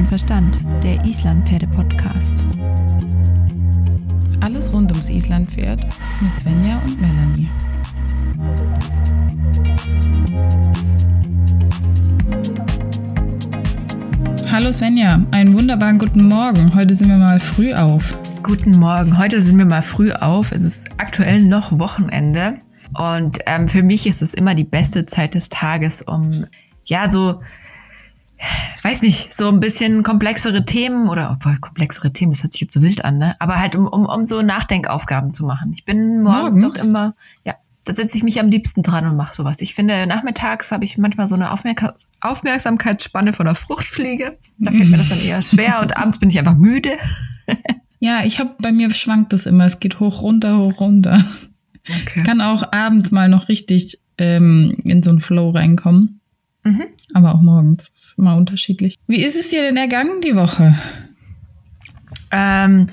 [0.00, 2.42] und Verstand, der Islandpferde-Podcast.
[4.40, 5.86] Alles rund ums Islandpferd
[6.22, 7.48] mit Svenja und Melanie.
[14.50, 16.74] Hallo Svenja, einen wunderbaren guten Morgen.
[16.74, 18.16] Heute sind wir mal früh auf.
[18.42, 20.50] Guten Morgen, heute sind wir mal früh auf.
[20.50, 22.54] Es ist aktuell noch Wochenende
[22.94, 26.46] und ähm, für mich ist es immer die beste Zeit des Tages, um
[26.86, 27.42] ja so
[28.82, 32.74] weiß nicht, so ein bisschen komplexere Themen oder obwohl komplexere Themen, das hört sich jetzt
[32.74, 33.36] so wild an, ne?
[33.38, 35.72] Aber halt um, um, um so Nachdenkaufgaben zu machen.
[35.74, 36.78] Ich bin morgens, morgens?
[36.78, 39.56] doch immer, ja, da setze ich mich am liebsten dran und mache sowas.
[39.60, 44.38] Ich finde, nachmittags habe ich manchmal so eine Aufmerk Aufmerksamkeitsspanne von der Fruchtfliege.
[44.58, 46.92] Da fällt mir das dann eher schwer und abends bin ich einfach müde.
[47.98, 49.66] ja, ich habe bei mir schwankt das immer.
[49.66, 51.24] Es geht hoch, runter, hoch, runter.
[52.02, 52.22] Okay.
[52.22, 56.20] Kann auch abends mal noch richtig ähm, in so einen Flow reinkommen.
[56.62, 56.84] Mhm.
[57.14, 57.90] Aber auch morgens.
[57.90, 58.96] Das ist immer unterschiedlich.
[59.06, 60.76] Wie ist es dir denn ergangen die Woche?
[62.30, 62.88] Ähm,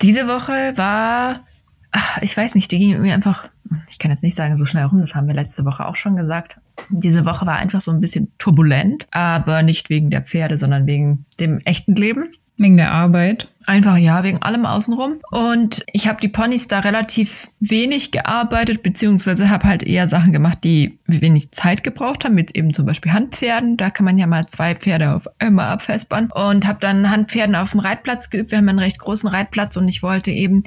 [0.00, 1.46] diese Woche war,
[1.90, 3.48] ach, ich weiß nicht, die ging mir einfach,
[3.88, 6.16] ich kann jetzt nicht sagen so schnell rum, das haben wir letzte Woche auch schon
[6.16, 6.56] gesagt.
[6.90, 11.26] Diese Woche war einfach so ein bisschen turbulent, aber nicht wegen der Pferde, sondern wegen
[11.38, 12.32] dem echten Leben.
[12.62, 13.48] Wegen der Arbeit?
[13.66, 15.16] Einfach ja, wegen allem außenrum.
[15.32, 20.58] Und ich habe die Ponys da relativ wenig gearbeitet, beziehungsweise habe halt eher Sachen gemacht,
[20.62, 23.76] die wenig Zeit gebraucht haben, mit eben zum Beispiel Handpferden.
[23.76, 26.30] Da kann man ja mal zwei Pferde auf einmal abfespern.
[26.30, 28.52] Und habe dann Handpferden auf dem Reitplatz geübt.
[28.52, 30.62] Wir haben einen recht großen Reitplatz und ich wollte eben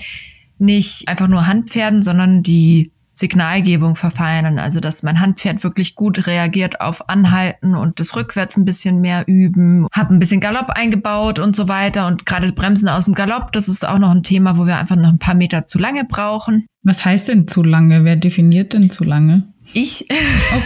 [0.57, 6.81] nicht einfach nur Handpferden, sondern die Signalgebung verfeinern, also dass mein Handpferd wirklich gut reagiert
[6.81, 11.55] auf Anhalten und das rückwärts ein bisschen mehr üben, habe ein bisschen Galopp eingebaut und
[11.55, 14.65] so weiter und gerade Bremsen aus dem Galopp, das ist auch noch ein Thema, wo
[14.65, 16.67] wir einfach noch ein paar Meter zu lange brauchen.
[16.83, 18.03] Was heißt denn zu lange?
[18.03, 19.43] Wer definiert denn zu lange?
[19.73, 20.05] Ich.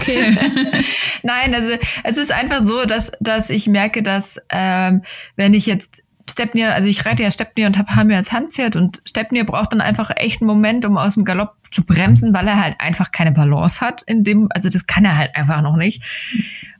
[0.02, 0.36] Okay.
[1.24, 1.70] Nein, also
[2.04, 5.02] es ist einfach so, dass, dass ich merke, dass ähm,
[5.36, 9.02] wenn ich jetzt Stepnir, also ich reite ja Stepnir und habe Hamir als Handpferd und
[9.06, 12.62] Stepnir braucht dann einfach echt einen Moment, um aus dem Galopp zu bremsen, weil er
[12.62, 16.04] halt einfach keine Balance hat in dem, also das kann er halt einfach noch nicht.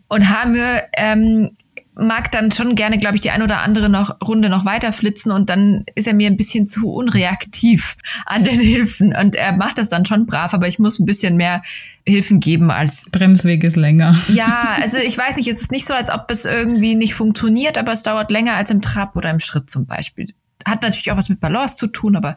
[0.08, 1.52] Und Hamir ähm,
[2.00, 5.32] mag dann schon gerne, glaube ich, die ein oder andere noch Runde noch weiter flitzen
[5.32, 7.96] und dann ist er mir ein bisschen zu unreaktiv
[8.26, 11.38] an den Hilfen und er macht das dann schon brav, aber ich muss ein bisschen
[11.38, 11.62] mehr
[12.06, 14.16] Hilfen geben als Bremsweg ist länger.
[14.30, 17.78] Ja, also ich weiß nicht, es ist nicht so, als ob es irgendwie nicht funktioniert,
[17.78, 20.34] aber es dauert länger als im Trab oder im Schritt zum Beispiel.
[20.66, 22.36] Hat natürlich auch was mit Balance zu tun, aber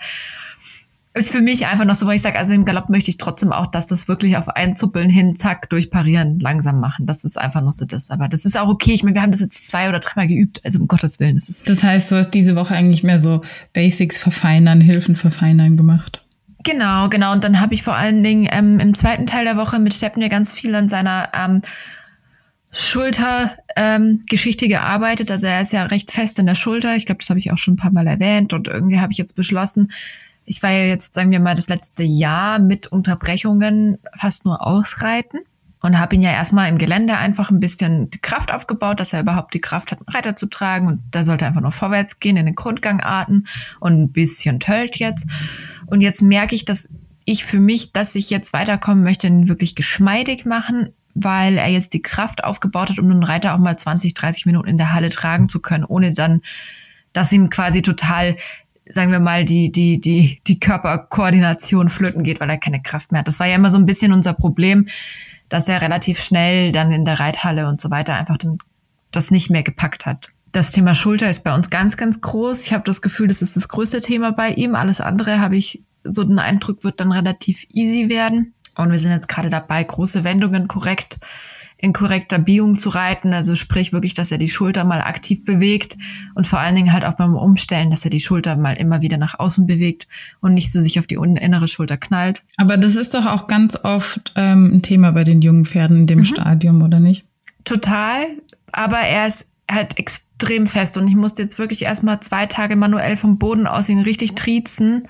[1.15, 3.53] ist für mich einfach noch so, weil ich sage, also im Galopp möchte ich trotzdem
[3.53, 7.05] auch, dass das wirklich auf ein Zuppeln hin, zack, durchparieren, langsam machen.
[7.05, 8.11] Das ist einfach noch so das.
[8.11, 8.93] Aber das ist auch okay.
[8.93, 10.63] Ich meine, wir haben das jetzt zwei oder dreimal geübt.
[10.65, 11.35] Also um Gottes Willen.
[11.35, 13.43] Das, ist das heißt, du hast diese Woche eigentlich mehr so
[13.75, 16.23] Basics verfeinern, Hilfen verfeinern gemacht.
[16.65, 17.33] Genau, genau.
[17.33, 20.23] Und dann habe ich vor allen Dingen ähm, im zweiten Teil der Woche mit Steppen
[20.23, 21.61] ja ganz viel an seiner ähm,
[22.71, 25.31] Schultergeschichte ähm, gearbeitet.
[25.31, 26.97] Also er ist ja recht fest in der Schulter.
[26.97, 28.55] Ich glaube, das habe ich auch schon ein paar Mal erwähnt.
[28.55, 29.89] Und irgendwie habe ich jetzt beschlossen,
[30.45, 35.41] ich war ja jetzt, sagen wir mal, das letzte Jahr mit Unterbrechungen fast nur ausreiten
[35.83, 39.21] und habe ihn ja erstmal im Gelände einfach ein bisschen die Kraft aufgebaut, dass er
[39.21, 40.87] überhaupt die Kraft hat, einen Reiter zu tragen.
[40.87, 43.49] Und da sollte er einfach nur vorwärts gehen in den Grundgangarten
[43.81, 45.27] und ein bisschen tölt jetzt.
[45.87, 46.89] Und jetzt merke ich, dass
[47.25, 51.95] ich für mich, dass ich jetzt weiterkommen möchte, ihn wirklich geschmeidig machen, weil er jetzt
[51.95, 55.09] die Kraft aufgebaut hat, um den Reiter auch mal 20, 30 Minuten in der Halle
[55.09, 56.43] tragen zu können, ohne dann,
[57.13, 58.37] dass ihm quasi total
[58.95, 63.21] sagen wir mal, die, die, die, die Körperkoordination flöten geht, weil er keine Kraft mehr
[63.21, 63.29] hat.
[63.29, 64.89] Das war ja immer so ein bisschen unser Problem,
[65.49, 68.59] dass er relativ schnell dann in der Reithalle und so weiter einfach dann
[69.11, 70.31] das nicht mehr gepackt hat.
[70.53, 72.67] Das Thema Schulter ist bei uns ganz, ganz groß.
[72.67, 74.75] Ich habe das Gefühl, das ist das größte Thema bei ihm.
[74.75, 78.55] Alles andere habe ich so den Eindruck, wird dann relativ easy werden.
[78.77, 81.19] Und wir sind jetzt gerade dabei, große Wendungen korrekt
[81.83, 83.35] in korrekter Biegung zu reiten.
[83.35, 85.97] Also sprich wirklich, dass er die Schulter mal aktiv bewegt
[86.35, 89.17] und vor allen Dingen halt auch beim Umstellen, dass er die Schulter mal immer wieder
[89.17, 90.07] nach außen bewegt
[90.41, 92.45] und nicht so sich auf die innere Schulter knallt.
[92.57, 96.07] Aber das ist doch auch ganz oft ähm, ein Thema bei den jungen Pferden in
[96.07, 96.25] dem mhm.
[96.25, 97.25] Stadium, oder nicht?
[97.65, 98.27] Total.
[98.71, 103.17] Aber er ist halt extrem fest und ich musste jetzt wirklich erstmal zwei Tage manuell
[103.17, 105.09] vom Boden aus ihn richtig triezen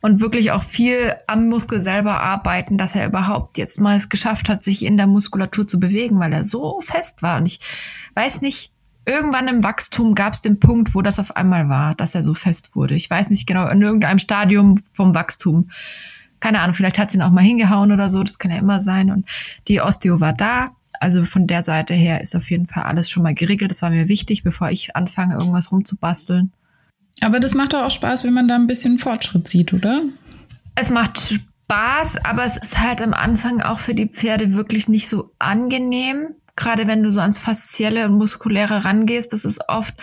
[0.00, 4.48] und wirklich auch viel am Muskel selber arbeiten, dass er überhaupt jetzt mal es geschafft
[4.48, 7.38] hat, sich in der Muskulatur zu bewegen, weil er so fest war.
[7.38, 7.60] Und ich
[8.14, 8.72] weiß nicht,
[9.06, 12.34] irgendwann im Wachstum gab es den Punkt, wo das auf einmal war, dass er so
[12.34, 12.94] fest wurde.
[12.94, 15.70] Ich weiß nicht genau, in irgendeinem Stadium vom Wachstum.
[16.40, 18.80] Keine Ahnung, vielleicht hat es ihn auch mal hingehauen oder so, das kann ja immer
[18.80, 19.10] sein.
[19.12, 19.28] Und
[19.68, 20.70] die Osteo war da.
[21.02, 23.72] Also von der Seite her ist auf jeden Fall alles schon mal geregelt.
[23.72, 26.52] Das war mir wichtig, bevor ich anfange, irgendwas rumzubasteln.
[27.20, 30.02] Aber das macht doch auch Spaß, wenn man da ein bisschen Fortschritt sieht, oder?
[30.76, 35.08] Es macht Spaß, aber es ist halt am Anfang auch für die Pferde wirklich nicht
[35.08, 36.36] so angenehm.
[36.54, 39.94] gerade wenn du so ans Faszielle und Muskuläre rangehst, das ist oft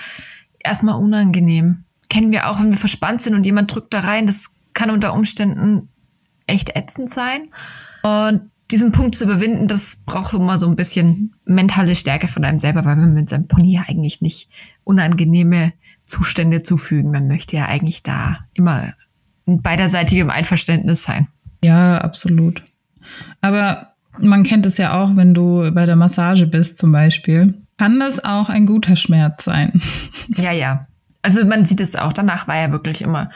[0.60, 1.86] erstmal unangenehm.
[2.10, 5.14] Kennen wir auch, wenn wir verspannt sind und jemand drückt da rein, das kann unter
[5.14, 5.88] Umständen
[6.46, 7.48] echt ätzend sein.
[8.04, 12.60] Und diesen Punkt zu überwinden, das braucht immer so ein bisschen mentale Stärke von einem
[12.60, 14.50] selber, weil man mit seinem Pony ja eigentlich nicht
[14.84, 15.74] unangenehme
[16.06, 17.12] Zustände zufügen.
[17.12, 18.94] Man möchte ja eigentlich da immer
[19.46, 21.28] in beiderseitigem Einverständnis sein.
[21.64, 22.64] Ja, absolut.
[23.42, 27.56] Aber man kennt es ja auch, wenn du bei der Massage bist zum Beispiel.
[27.78, 29.82] Kann das auch ein guter Schmerz sein?
[30.38, 30.88] Ja, ja.
[31.24, 32.14] Also man sieht es auch.
[32.14, 33.32] Danach war er wirklich immer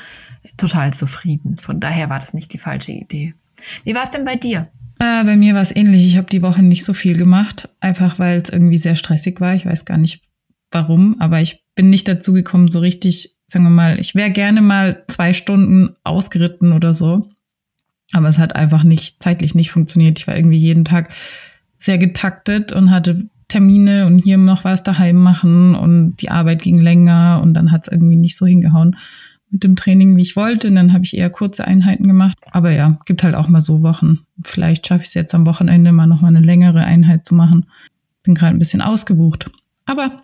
[0.58, 1.58] total zufrieden.
[1.60, 3.34] Von daher war das nicht die falsche Idee.
[3.84, 4.68] Wie war es denn bei dir?
[5.04, 6.08] Äh, bei mir war es ähnlich.
[6.08, 9.54] Ich habe die Woche nicht so viel gemacht, einfach weil es irgendwie sehr stressig war.
[9.54, 10.22] Ich weiß gar nicht
[10.72, 14.62] warum, aber ich bin nicht dazu gekommen, so richtig, sagen wir mal, ich wäre gerne
[14.62, 17.30] mal zwei Stunden ausgeritten oder so.
[18.14, 20.20] Aber es hat einfach nicht, zeitlich nicht funktioniert.
[20.20, 21.10] Ich war irgendwie jeden Tag
[21.80, 26.80] sehr getaktet und hatte Termine und hier noch was daheim machen und die Arbeit ging
[26.80, 28.96] länger und dann hat es irgendwie nicht so hingehauen
[29.54, 30.68] mit dem Training, wie ich wollte.
[30.68, 32.38] Und dann habe ich eher kurze Einheiten gemacht.
[32.52, 34.20] Aber ja, gibt halt auch mal so Wochen.
[34.44, 37.68] Vielleicht schaffe ich es jetzt am Wochenende mal noch mal eine längere Einheit zu machen.
[38.24, 39.52] Bin gerade ein bisschen ausgebucht.
[39.86, 40.24] Aber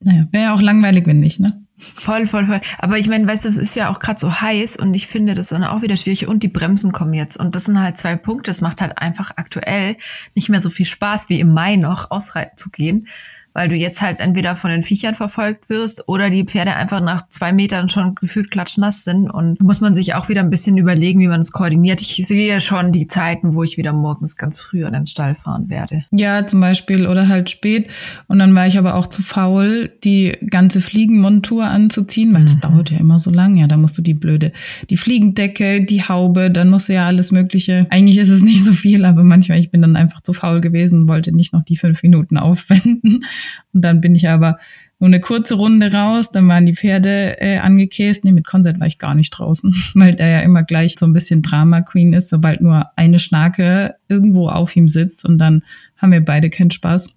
[0.00, 1.60] naja, wäre ja auch langweilig, wenn nicht, ne?
[1.76, 2.60] Voll, voll, voll.
[2.78, 5.34] Aber ich meine, weißt du, es ist ja auch gerade so heiß und ich finde
[5.34, 7.36] das dann auch wieder schwierig und die Bremsen kommen jetzt.
[7.36, 8.50] Und das sind halt zwei Punkte.
[8.50, 9.96] Es macht halt einfach aktuell
[10.34, 13.08] nicht mehr so viel Spaß wie im Mai noch ausreiten zu gehen
[13.54, 17.28] weil du jetzt halt entweder von den Viechern verfolgt wirst oder die Pferde einfach nach
[17.28, 19.30] zwei Metern schon gefühlt klatschnass sind.
[19.30, 22.02] Und muss man sich auch wieder ein bisschen überlegen, wie man es koordiniert.
[22.02, 25.70] Ich sehe schon die Zeiten, wo ich wieder morgens ganz früh an den Stall fahren
[25.70, 26.04] werde.
[26.10, 27.88] Ja, zum Beispiel oder halt spät.
[28.26, 32.46] Und dann war ich aber auch zu faul, die ganze Fliegenmontur anzuziehen, weil mhm.
[32.46, 33.56] das dauert ja immer so lang.
[33.56, 34.52] Ja, da musst du die blöde,
[34.90, 37.86] die Fliegendecke, die Haube, dann musst du ja alles Mögliche.
[37.90, 41.08] Eigentlich ist es nicht so viel, aber manchmal, ich bin dann einfach zu faul gewesen,
[41.08, 43.24] wollte nicht noch die fünf Minuten aufwenden.
[43.72, 44.58] Und dann bin ich aber
[45.00, 48.24] nur eine kurze Runde raus, dann waren die Pferde äh, angekäst.
[48.24, 51.12] Nee, mit Konzert war ich gar nicht draußen, weil der ja immer gleich so ein
[51.12, 55.62] bisschen Drama Queen ist, sobald nur eine Schnake irgendwo auf ihm sitzt und dann
[55.96, 57.10] haben wir beide keinen Spaß.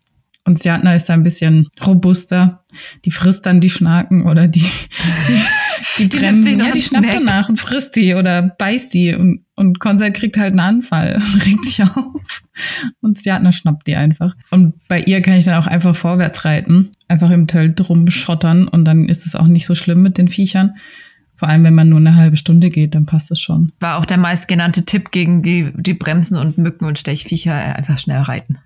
[0.43, 2.63] Und Sjatna ist da ein bisschen robuster.
[3.03, 4.61] Die frisst dann die Schnaken oder die,
[5.27, 5.41] die,
[5.97, 6.59] die, die Bremsen.
[6.59, 9.13] Ja, die schnappt danach und frisst die oder beißt die.
[9.13, 12.43] Und, und Konzert kriegt halt einen Anfall und regt sich auf.
[13.01, 14.35] Und Sjatna schnappt die einfach.
[14.51, 16.91] Und bei ihr kann ich dann auch einfach vorwärts reiten.
[17.07, 18.67] Einfach im Tölt rumschottern.
[18.67, 20.75] Und dann ist es auch nicht so schlimm mit den Viechern.
[21.37, 23.71] Vor allem, wenn man nur eine halbe Stunde geht, dann passt es schon.
[23.79, 28.21] War auch der meistgenannte Tipp gegen die, die Bremsen und Mücken und Stechviecher, einfach schnell
[28.21, 28.57] reiten.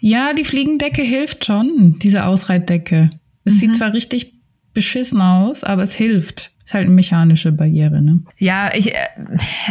[0.00, 3.08] Ja, die Fliegendecke hilft schon, diese Ausreitdecke.
[3.44, 3.58] Es mhm.
[3.58, 4.34] sieht zwar richtig
[4.74, 6.51] beschissen aus, aber es hilft.
[6.72, 8.20] Ist halt eine mechanische Barriere, ne?
[8.38, 8.96] Ja, ich, äh,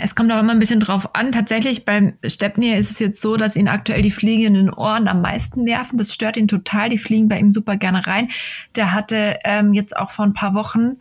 [0.04, 1.32] es kommt auch immer ein bisschen drauf an.
[1.32, 5.08] Tatsächlich beim Stepney ist es jetzt so, dass ihn aktuell die Fliegen in den Ohren
[5.08, 5.98] am meisten nerven.
[5.98, 6.90] Das stört ihn total.
[6.90, 8.30] Die fliegen bei ihm super gerne rein.
[8.76, 10.98] Der hatte ähm, jetzt auch vor ein paar Wochen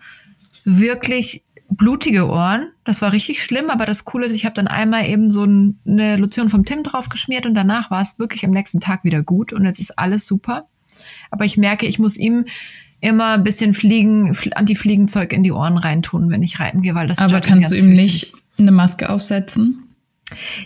[0.64, 2.69] wirklich blutige Ohren.
[2.85, 6.17] Das war richtig schlimm, aber das Coole ist, ich habe dann einmal eben so eine
[6.17, 9.52] Lotion vom Tim drauf geschmiert und danach war es wirklich am nächsten Tag wieder gut
[9.52, 10.67] und jetzt ist alles super.
[11.31, 12.47] Aber ich merke, ich muss ihm
[13.00, 17.19] immer ein bisschen Fliegen, Anti-Fliegenzeug in die Ohren reintun, wenn ich reiten gehe, weil das
[17.19, 19.85] Aber kannst du ihm nicht eine Maske aufsetzen?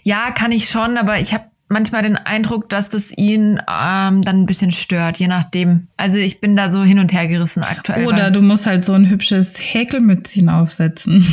[0.02, 4.42] Ja, kann ich schon, aber ich habe manchmal den Eindruck, dass das ihn ähm, dann
[4.42, 5.88] ein bisschen stört, je nachdem.
[5.96, 8.06] Also ich bin da so hin und her gerissen aktuell.
[8.06, 11.26] Oder du musst halt so ein hübsches Häkelmützchen aufsetzen.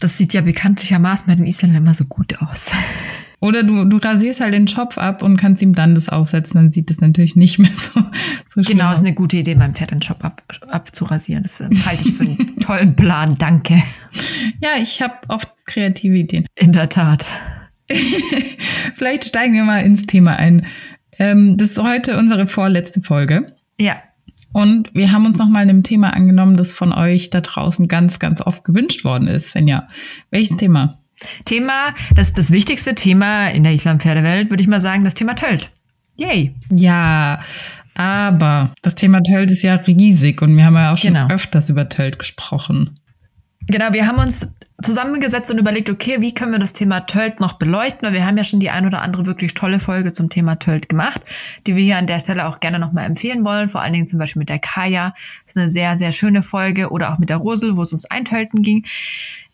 [0.00, 2.72] Das sieht ja bekanntlichermaßen bei den Isländern immer so gut aus.
[3.42, 6.70] Oder du, du rasierst halt den Schopf ab und kannst ihm dann das aufsetzen, dann
[6.70, 8.00] sieht das natürlich nicht mehr so,
[8.54, 9.00] so Genau, aus.
[9.00, 11.42] ist eine gute Idee, meinem Pferd den Schopf ab, abzurasieren.
[11.42, 13.82] Das ähm, halte ich für einen tollen Plan, danke.
[14.60, 16.46] Ja, ich habe oft kreative Ideen.
[16.54, 17.26] In der Tat.
[18.96, 20.66] Vielleicht steigen wir mal ins Thema ein.
[21.18, 23.46] Ähm, das ist heute unsere vorletzte Folge.
[23.76, 23.96] Ja.
[24.52, 28.40] Und wir haben uns nochmal einem Thema angenommen, das von euch da draußen ganz, ganz
[28.40, 29.56] oft gewünscht worden ist.
[29.56, 29.88] Wenn ja,
[30.30, 31.01] welches Thema?
[31.44, 35.70] Thema, das das wichtigste Thema in der Islam-Pferdewelt, würde ich mal sagen, das Thema Tölt.
[36.16, 36.54] Yay.
[36.70, 37.40] Ja,
[37.94, 41.28] aber das Thema Tölt ist ja riesig und wir haben ja auch schon genau.
[41.28, 42.98] öfters über Tölt gesprochen.
[43.66, 44.48] Genau, wir haben uns
[44.82, 48.02] zusammengesetzt und überlegt, okay, wie können wir das Thema Tölt noch beleuchten?
[48.02, 50.88] Weil wir haben ja schon die ein oder andere wirklich tolle Folge zum Thema Tölt
[50.88, 51.20] gemacht,
[51.66, 53.68] die wir hier an der Stelle auch gerne nochmal empfehlen wollen.
[53.68, 55.10] Vor allen Dingen zum Beispiel mit der Kaya.
[55.44, 56.90] Das ist eine sehr, sehr schöne Folge.
[56.90, 58.84] Oder auch mit der Rosel, wo es ums Eintölten ging.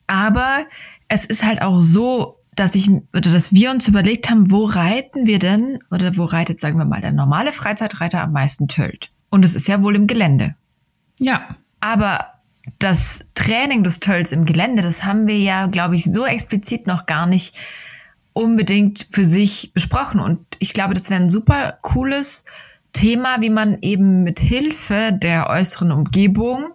[0.07, 0.65] Aber
[1.09, 5.27] es ist halt auch so, dass ich oder dass wir uns überlegt haben, wo reiten
[5.27, 9.11] wir denn oder wo reitet, sagen wir mal, der normale Freizeitreiter am meisten Tölt?
[9.31, 10.55] Und es ist ja wohl im Gelände.
[11.19, 11.57] Ja.
[11.81, 12.27] Aber
[12.79, 17.07] das Training des Tölls im Gelände, das haben wir ja, glaube ich, so explizit noch
[17.07, 17.59] gar nicht
[18.33, 20.21] unbedingt für sich besprochen.
[20.21, 22.45] Und ich glaube, das wäre ein super cooles
[22.93, 26.67] Thema, wie man eben mit Hilfe der äußeren Umgebung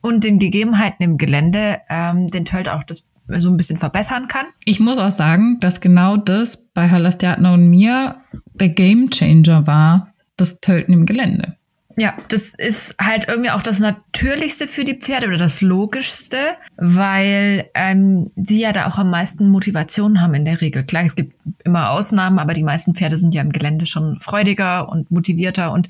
[0.00, 3.05] und den Gegebenheiten im Gelände ähm, den Tölt auch das
[3.38, 4.46] so ein bisschen verbessern kann.
[4.64, 8.16] Ich muss auch sagen, dass genau das bei Halastiatna und mir
[8.54, 11.56] der Game Changer war, das Tölten im Gelände.
[11.98, 16.36] Ja, das ist halt irgendwie auch das Natürlichste für die Pferde oder das Logischste,
[16.76, 20.84] weil ähm, sie ja da auch am meisten Motivation haben in der Regel.
[20.84, 24.90] Klar, es gibt immer Ausnahmen, aber die meisten Pferde sind ja im Gelände schon freudiger
[24.90, 25.88] und motivierter und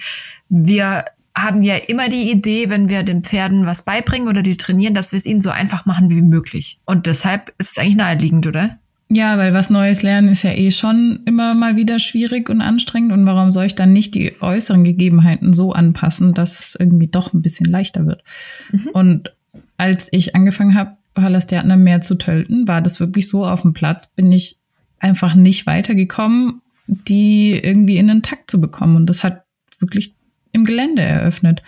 [0.49, 4.95] wir haben ja immer die Idee, wenn wir den Pferden was beibringen oder die trainieren,
[4.95, 6.79] dass wir es ihnen so einfach machen wie möglich.
[6.87, 8.79] Und deshalb ist es eigentlich naheliegend, oder?
[9.09, 13.13] Ja, weil was Neues lernen ist ja eh schon immer mal wieder schwierig und anstrengend.
[13.13, 17.33] Und warum soll ich dann nicht die äußeren Gegebenheiten so anpassen, dass es irgendwie doch
[17.33, 18.25] ein bisschen leichter wird?
[18.73, 18.89] Mhm.
[18.93, 19.35] Und
[19.77, 24.09] als ich angefangen habe, Halastiatner mehr zu tölten, war das wirklich so auf dem Platz,
[24.09, 24.57] bin ich
[24.99, 28.97] einfach nicht weitergekommen, die irgendwie in den Takt zu bekommen.
[28.97, 29.45] Und das hat
[29.79, 30.16] wirklich
[30.57, 31.63] im Gelände eröffnet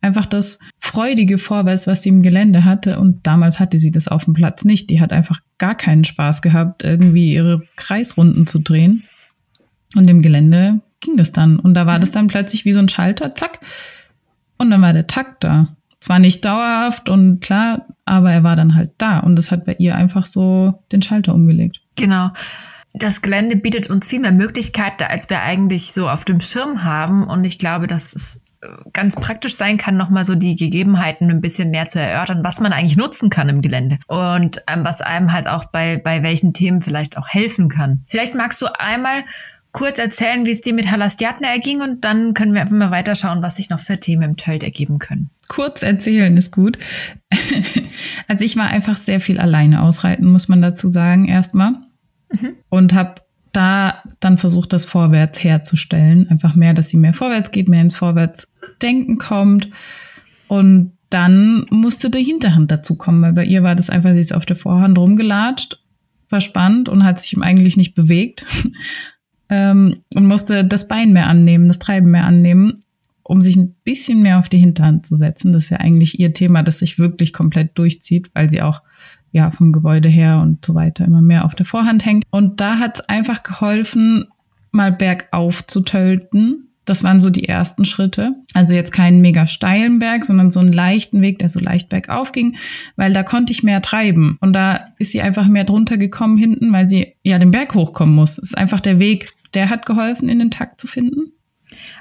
[0.00, 2.98] einfach das freudige Vorwärts, was sie im Gelände hatte.
[2.98, 4.90] Und damals hatte sie das auf dem Platz nicht.
[4.90, 9.04] Die hat einfach gar keinen Spaß gehabt, irgendwie ihre Kreisrunden zu drehen.
[9.96, 11.58] Und im Gelände ging das dann.
[11.58, 13.60] Und da war das dann plötzlich wie so ein Schalter, zack.
[14.58, 15.68] Und dann war der Takt da.
[16.00, 19.18] Zwar nicht dauerhaft und klar, aber er war dann halt da.
[19.18, 21.82] Und das hat bei ihr einfach so den Schalter umgelegt.
[21.96, 22.30] Genau
[22.92, 27.24] das Gelände bietet uns viel mehr Möglichkeiten, als wir eigentlich so auf dem Schirm haben.
[27.24, 28.40] Und ich glaube, dass es
[28.92, 32.72] ganz praktisch sein kann, nochmal so die Gegebenheiten ein bisschen mehr zu erörtern, was man
[32.72, 36.82] eigentlich nutzen kann im Gelände und ähm, was einem halt auch bei, bei welchen Themen
[36.82, 38.04] vielleicht auch helfen kann.
[38.06, 39.24] Vielleicht magst du einmal
[39.72, 43.40] kurz erzählen, wie es dir mit Halastiatna erging und dann können wir einfach mal weiterschauen,
[43.40, 45.30] was sich noch für Themen im Tölt ergeben können.
[45.48, 46.78] Kurz erzählen ist gut.
[48.28, 51.76] also ich war einfach sehr viel alleine ausreiten, muss man dazu sagen, erstmal.
[52.32, 52.54] Mhm.
[52.68, 53.22] Und habe
[53.52, 56.28] da dann versucht, das vorwärts herzustellen.
[56.28, 59.68] Einfach mehr, dass sie mehr vorwärts geht, mehr ins Vorwärtsdenken kommt.
[60.48, 64.34] Und dann musste die Hinterhand dazu kommen, weil bei ihr war das einfach, sie ist
[64.34, 65.80] auf der Vorhand rumgelatscht,
[66.28, 68.46] verspannt und hat sich eigentlich nicht bewegt
[69.48, 72.84] ähm, und musste das Bein mehr annehmen, das Treiben mehr annehmen,
[73.24, 75.52] um sich ein bisschen mehr auf die Hinterhand zu setzen.
[75.52, 78.82] Das ist ja eigentlich ihr Thema, das sich wirklich komplett durchzieht, weil sie auch
[79.32, 82.24] ja, vom Gebäude her und so weiter immer mehr auf der Vorhand hängt.
[82.30, 84.26] Und da hat es einfach geholfen,
[84.72, 86.68] mal bergauf zu tölten.
[86.84, 88.34] Das waren so die ersten Schritte.
[88.54, 92.32] Also jetzt keinen mega steilen Berg, sondern so einen leichten Weg, der so leicht bergauf
[92.32, 92.56] ging,
[92.96, 94.38] weil da konnte ich mehr treiben.
[94.40, 98.14] Und da ist sie einfach mehr drunter gekommen hinten, weil sie ja den Berg hochkommen
[98.14, 98.36] muss.
[98.36, 101.32] Das ist einfach der Weg, der hat geholfen, in den Takt zu finden.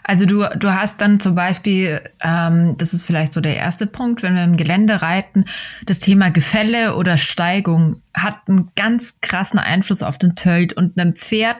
[0.09, 4.23] Also du, du hast dann zum Beispiel, ähm, das ist vielleicht so der erste Punkt,
[4.23, 5.45] wenn wir im Gelände reiten,
[5.85, 11.13] das Thema Gefälle oder Steigung hat einen ganz krassen Einfluss auf den Tölt und einem
[11.13, 11.57] Pferd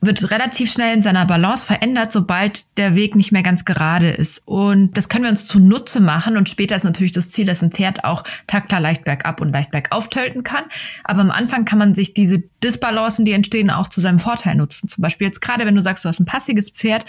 [0.00, 4.42] wird relativ schnell in seiner Balance verändert, sobald der Weg nicht mehr ganz gerade ist.
[4.46, 6.36] Und das können wir uns zunutze machen.
[6.36, 9.70] Und später ist natürlich das Ziel, dass ein Pferd auch taktklar leicht bergab und leicht
[9.70, 10.64] bergauf tölten kann.
[11.04, 14.88] Aber am Anfang kann man sich diese Disbalancen, die entstehen, auch zu seinem Vorteil nutzen.
[14.88, 17.04] Zum Beispiel jetzt gerade, wenn du sagst, du hast ein passiges Pferd.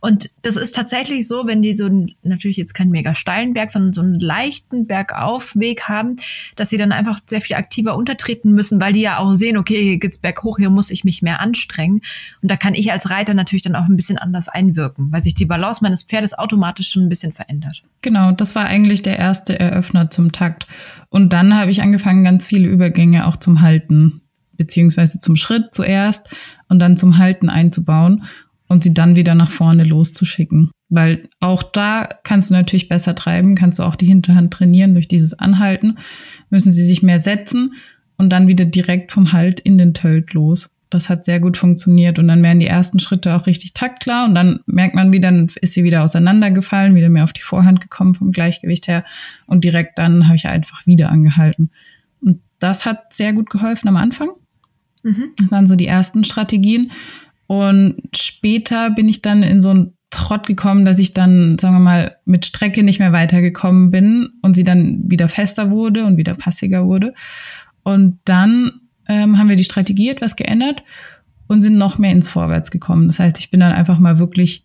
[0.00, 1.88] Und das ist tatsächlich so, wenn die so
[2.22, 6.16] natürlich jetzt keinen mega steilen Berg, sondern so einen leichten Bergaufweg haben,
[6.54, 9.82] dass sie dann einfach sehr viel aktiver untertreten müssen, weil die ja auch sehen, okay,
[9.82, 12.02] hier geht's berghoch, hier muss ich mich mehr anstrengen.
[12.46, 15.34] Und da kann ich als Reiter natürlich dann auch ein bisschen anders einwirken, weil sich
[15.34, 17.82] die Balance meines Pferdes automatisch schon ein bisschen verändert.
[18.02, 20.68] Genau, das war eigentlich der erste Eröffner zum Takt.
[21.08, 24.20] Und dann habe ich angefangen, ganz viele Übergänge auch zum Halten,
[24.52, 26.30] beziehungsweise zum Schritt zuerst
[26.68, 28.22] und dann zum Halten einzubauen
[28.68, 30.70] und sie dann wieder nach vorne loszuschicken.
[30.88, 35.08] Weil auch da kannst du natürlich besser treiben, kannst du auch die Hinterhand trainieren durch
[35.08, 35.98] dieses Anhalten,
[36.48, 37.74] müssen sie sich mehr setzen
[38.16, 42.18] und dann wieder direkt vom Halt in den Tölt los das hat sehr gut funktioniert
[42.18, 45.50] und dann werden die ersten Schritte auch richtig taktklar und dann merkt man, wie dann
[45.60, 49.04] ist sie wieder auseinandergefallen, wieder mehr auf die Vorhand gekommen vom Gleichgewicht her
[49.46, 51.70] und direkt dann habe ich einfach wieder angehalten.
[52.20, 54.30] Und das hat sehr gut geholfen am Anfang.
[55.02, 55.30] Mhm.
[55.38, 56.92] Das waren so die ersten Strategien
[57.46, 61.80] und später bin ich dann in so einen Trott gekommen, dass ich dann, sagen wir
[61.80, 66.34] mal, mit Strecke nicht mehr weitergekommen bin und sie dann wieder fester wurde und wieder
[66.34, 67.12] passiger wurde.
[67.82, 70.82] Und dann ähm, haben wir die Strategie etwas geändert
[71.46, 73.06] und sind noch mehr ins Vorwärts gekommen.
[73.06, 74.64] Das heißt, ich bin dann einfach mal wirklich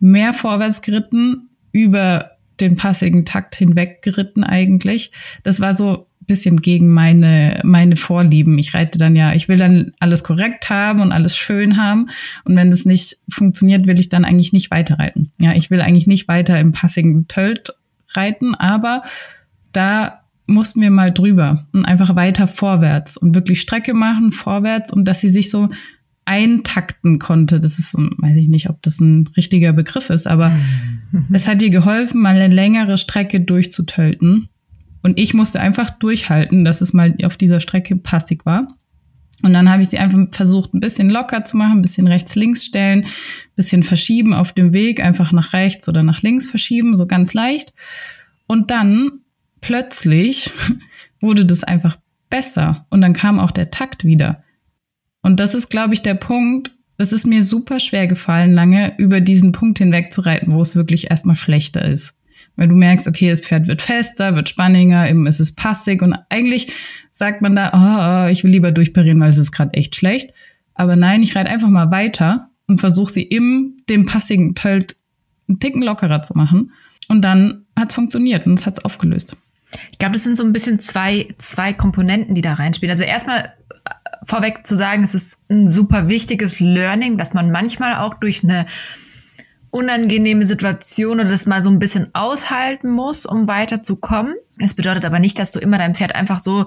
[0.00, 5.10] mehr vorwärts geritten, über den passigen Takt hinweg geritten eigentlich.
[5.42, 8.58] Das war so ein bisschen gegen meine, meine Vorlieben.
[8.58, 12.10] Ich reite dann ja, ich will dann alles korrekt haben und alles schön haben.
[12.44, 15.32] Und wenn das nicht funktioniert, will ich dann eigentlich nicht weiter reiten.
[15.38, 17.74] Ja, ich will eigentlich nicht weiter im passigen Tölt
[18.14, 19.02] reiten, aber
[19.72, 25.06] da mussten wir mal drüber und einfach weiter vorwärts und wirklich Strecke machen, vorwärts und
[25.06, 25.70] dass sie sich so
[26.24, 27.60] eintakten konnte.
[27.60, 30.52] Das ist, weiß ich nicht, ob das ein richtiger Begriff ist, aber
[31.32, 34.48] es hat ihr geholfen, mal eine längere Strecke durchzutölten.
[35.02, 38.68] Und ich musste einfach durchhalten, dass es mal auf dieser Strecke passig war.
[39.42, 42.64] Und dann habe ich sie einfach versucht, ein bisschen locker zu machen, ein bisschen rechts-links
[42.64, 43.10] stellen, ein
[43.56, 47.72] bisschen verschieben auf dem Weg, einfach nach rechts oder nach links verschieben, so ganz leicht.
[48.46, 49.21] Und dann
[49.62, 50.50] plötzlich
[51.20, 51.96] wurde das einfach
[52.28, 54.44] besser und dann kam auch der Takt wieder.
[55.22, 56.72] Und das ist, glaube ich, der Punkt.
[56.98, 60.76] Es ist mir super schwer gefallen, lange über diesen Punkt hinweg zu reiten, wo es
[60.76, 62.14] wirklich erstmal schlechter ist.
[62.56, 66.14] Weil du merkst, okay, das Pferd wird fester, wird spanniger, eben ist es passig und
[66.28, 66.72] eigentlich
[67.10, 70.32] sagt man da, oh, ich will lieber durchparieren, weil es ist gerade echt schlecht.
[70.74, 74.96] Aber nein, ich reite einfach mal weiter und versuche sie im dem passigen Tölt
[75.48, 76.72] einen Ticken lockerer zu machen.
[77.08, 79.36] Und dann hat es funktioniert und es hat es aufgelöst.
[79.90, 82.90] Ich glaube, das sind so ein bisschen zwei, zwei Komponenten, die da reinspielen.
[82.90, 83.52] Also erstmal
[84.24, 88.66] vorweg zu sagen, es ist ein super wichtiges Learning, dass man manchmal auch durch eine
[89.70, 94.34] unangenehme Situation oder das mal so ein bisschen aushalten muss, um weiterzukommen.
[94.58, 96.66] Das bedeutet aber nicht, dass du immer dein Pferd einfach so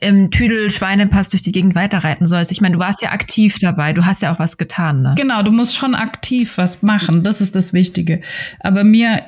[0.00, 2.50] im Tüdel Schweinepass durch die Gegend weiterreiten sollst.
[2.50, 5.14] Ich meine, du warst ja aktiv dabei, du hast ja auch was getan, ne?
[5.16, 8.20] Genau, du musst schon aktiv was machen, das ist das Wichtige.
[8.60, 9.22] Aber mir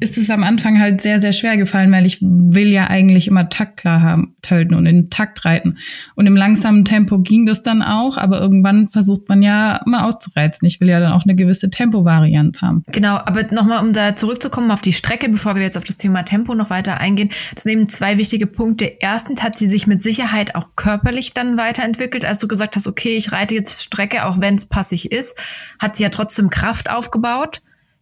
[0.00, 3.48] ist es am Anfang halt sehr, sehr schwer gefallen, weil ich will ja eigentlich immer
[3.48, 5.78] Takt klar haben, tölten und in Takt reiten.
[6.14, 10.66] Und im langsamen Tempo ging das dann auch, aber irgendwann versucht man ja immer auszureizen.
[10.68, 12.84] Ich will ja dann auch eine gewisse Tempovariante haben.
[12.92, 16.22] Genau, aber nochmal, um da zurückzukommen auf die Strecke, bevor wir jetzt auf das Thema
[16.24, 18.92] Tempo noch weiter eingehen, das sind eben zwei wichtige Punkte.
[19.00, 23.16] Erstens hat sie sich mit Sicherheit auch körperlich dann weiterentwickelt, als du gesagt hast, okay,
[23.16, 25.36] ich reite jetzt Strecke, auch wenn es passig ist,
[25.78, 27.60] hat sie ja trotzdem Kraft aufgebaut,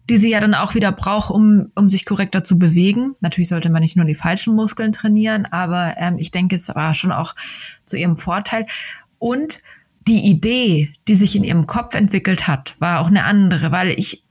[0.08, 3.16] die sie ja dann auch wieder braucht, um, um sich korrekter zu bewegen.
[3.20, 6.94] Natürlich sollte man nicht nur die falschen Muskeln trainieren, aber ähm, ich denke, es war
[6.94, 7.34] schon auch
[7.84, 8.66] zu ihrem Vorteil.
[9.18, 9.60] Und
[10.06, 14.22] die Idee, die sich in ihrem Kopf entwickelt hat, war auch eine andere, weil ich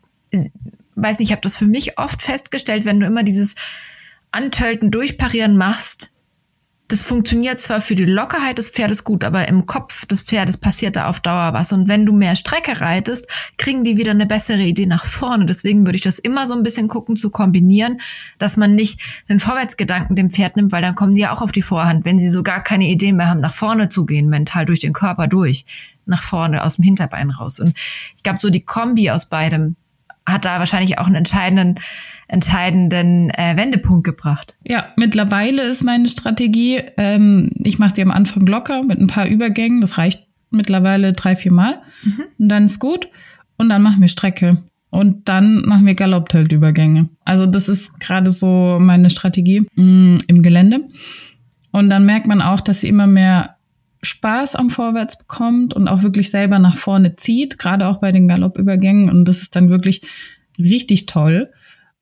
[0.96, 3.56] weiß nicht, ich habe das für mich oft festgestellt, wenn du immer dieses
[4.32, 6.10] Antölten durchparieren machst,
[6.88, 10.96] das funktioniert zwar für die Lockerheit des Pferdes gut, aber im Kopf des Pferdes passiert
[10.96, 11.74] da auf Dauer was.
[11.74, 15.48] Und wenn du mehr Strecke reitest, kriegen die wieder eine bessere Idee nach vorne.
[15.48, 18.02] Deswegen würde ich das immer so ein bisschen gucken zu kombinieren,
[18.38, 21.52] dass man nicht den Vorwärtsgedanken dem Pferd nimmt, weil dann kommen die ja auch auf
[21.52, 24.68] die Vorhand, wenn sie so gar keine Idee mehr haben, nach vorne zu gehen, mental
[24.68, 25.66] durch den Körper durch,
[26.06, 27.60] nach vorne, aus dem Hinterbein raus.
[27.60, 27.76] Und
[28.16, 29.76] ich glaube, so die Kombi aus beidem
[30.24, 31.80] hat da wahrscheinlich auch einen entscheidenden
[32.28, 34.54] entscheidenden äh, Wendepunkt gebracht?
[34.64, 39.28] Ja, mittlerweile ist meine Strategie, ähm, ich mache sie am Anfang locker mit ein paar
[39.28, 39.82] Übergängen.
[39.82, 41.82] Das reicht mittlerweile drei, vier Mal.
[42.04, 42.24] Mhm.
[42.40, 43.08] Und dann ist gut.
[43.58, 44.64] Und dann machen wir Strecke.
[44.90, 47.10] Und dann machen wir Galoppteltübergänge.
[47.26, 50.82] Also das ist gerade so meine Strategie mh, mm, im Gelände.
[51.72, 53.58] Und dann merkt man auch, dass sie immer mehr
[54.02, 58.28] Spaß am Vorwärts bekommt und auch wirklich selber nach vorne zieht, gerade auch bei den
[58.28, 59.10] Galoppübergängen.
[59.10, 60.02] Und das ist dann wirklich
[60.58, 61.52] richtig toll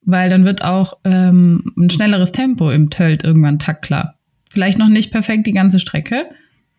[0.06, 4.16] weil dann wird auch ähm, ein schnelleres Tempo im Tölt irgendwann taktklar.
[4.50, 6.30] Vielleicht noch nicht perfekt die ganze Strecke,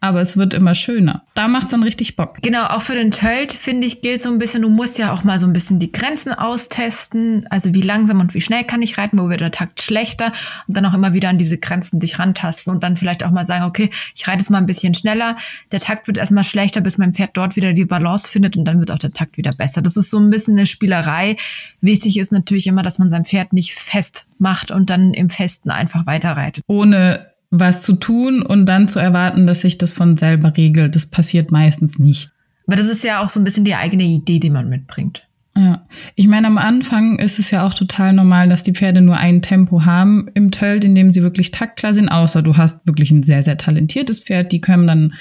[0.04, 1.22] aber es wird immer schöner.
[1.32, 2.36] Da macht's dann richtig Bock.
[2.42, 5.24] Genau, auch für den Tölt, finde ich, gilt so ein bisschen, du musst ja auch
[5.24, 7.46] mal so ein bisschen die Grenzen austesten.
[7.48, 10.34] Also wie langsam und wie schnell kann ich reiten, wo wird der Takt schlechter
[10.68, 13.46] und dann auch immer wieder an diese Grenzen dich rantasten und dann vielleicht auch mal
[13.46, 15.38] sagen, okay, ich reite es mal ein bisschen schneller.
[15.72, 18.80] Der Takt wird erstmal schlechter, bis mein Pferd dort wieder die Balance findet und dann
[18.80, 19.80] wird auch der Takt wieder besser.
[19.80, 21.36] Das ist so ein bisschen eine Spielerei.
[21.80, 25.70] Wichtig ist natürlich immer, dass man sein Pferd nicht fest macht und dann im Festen
[25.70, 26.62] einfach weiterreitet.
[26.66, 30.94] Ohne was zu tun und dann zu erwarten, dass sich das von selber regelt.
[30.94, 32.30] Das passiert meistens nicht.
[32.66, 35.26] Aber das ist ja auch so ein bisschen die eigene Idee, die man mitbringt.
[35.56, 35.86] Ja,
[36.16, 39.40] ich meine, am Anfang ist es ja auch total normal, dass die Pferde nur ein
[39.40, 43.22] Tempo haben im Tölt, in dem sie wirklich taktklar sind, außer du hast wirklich ein
[43.22, 45.14] sehr, sehr talentiertes Pferd, die können dann,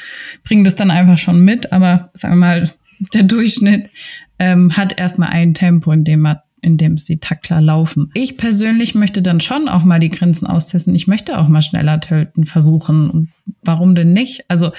[0.44, 2.72] bringen das dann einfach schon mit, aber sagen wir mal,
[3.14, 3.92] der Durchschnitt
[4.40, 8.10] ähm, hat erstmal ein Tempo, in dem man in dem sie taktklar laufen.
[8.14, 10.96] Ich persönlich möchte dann schon auch mal die Grenzen austesten.
[10.96, 13.10] Ich möchte auch mal schneller töten versuchen.
[13.10, 13.30] Und
[13.62, 14.46] warum denn nicht?
[14.48, 14.72] Also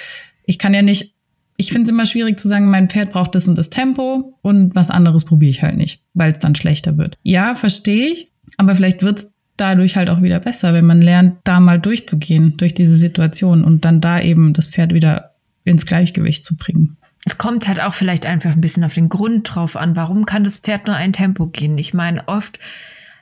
[0.45, 1.15] ich kann ja nicht,
[1.57, 4.75] ich finde es immer schwierig zu sagen, mein Pferd braucht das und das Tempo und
[4.75, 7.19] was anderes probiere ich halt nicht, weil es dann schlechter wird.
[7.23, 11.37] Ja, verstehe ich, aber vielleicht wird es dadurch halt auch wieder besser, wenn man lernt,
[11.45, 15.31] da mal durchzugehen, durch diese Situation und dann da eben das Pferd wieder
[15.65, 19.55] ins Gleichgewicht zu bringen es kommt halt auch vielleicht einfach ein bisschen auf den Grund
[19.55, 19.97] drauf an.
[19.97, 21.79] Warum kann das Pferd nur ein Tempo gehen?
[21.79, 22.59] Ich meine, oft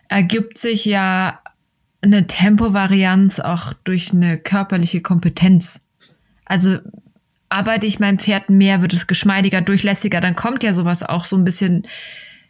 [0.09, 1.41] ergibt sich ja
[2.01, 5.83] eine Tempovarianz auch durch eine körperliche Kompetenz.
[6.45, 6.79] Also
[7.49, 11.37] arbeite ich meinem Pferd mehr, wird es geschmeidiger, durchlässiger, dann kommt ja sowas auch so
[11.37, 11.87] ein bisschen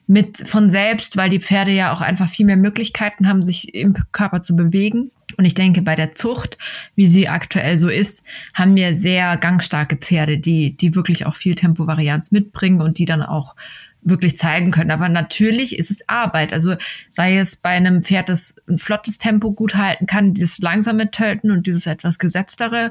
[0.06, 3.96] mit von selbst, weil die Pferde ja auch einfach viel mehr Möglichkeiten haben, sich im
[4.12, 5.10] Körper zu bewegen.
[5.36, 6.58] Und ich denke, bei der Zucht,
[6.94, 11.54] wie sie aktuell so ist, haben wir sehr gangstarke Pferde, die, die wirklich auch viel
[11.54, 13.54] Tempovarianz mitbringen und die dann auch
[14.02, 14.90] wirklich zeigen können.
[14.90, 16.52] Aber natürlich ist es Arbeit.
[16.52, 16.74] Also
[17.08, 21.50] sei es bei einem Pferd, das ein flottes Tempo gut halten kann, dieses langsame Tölten
[21.50, 22.90] und dieses etwas gesetztere,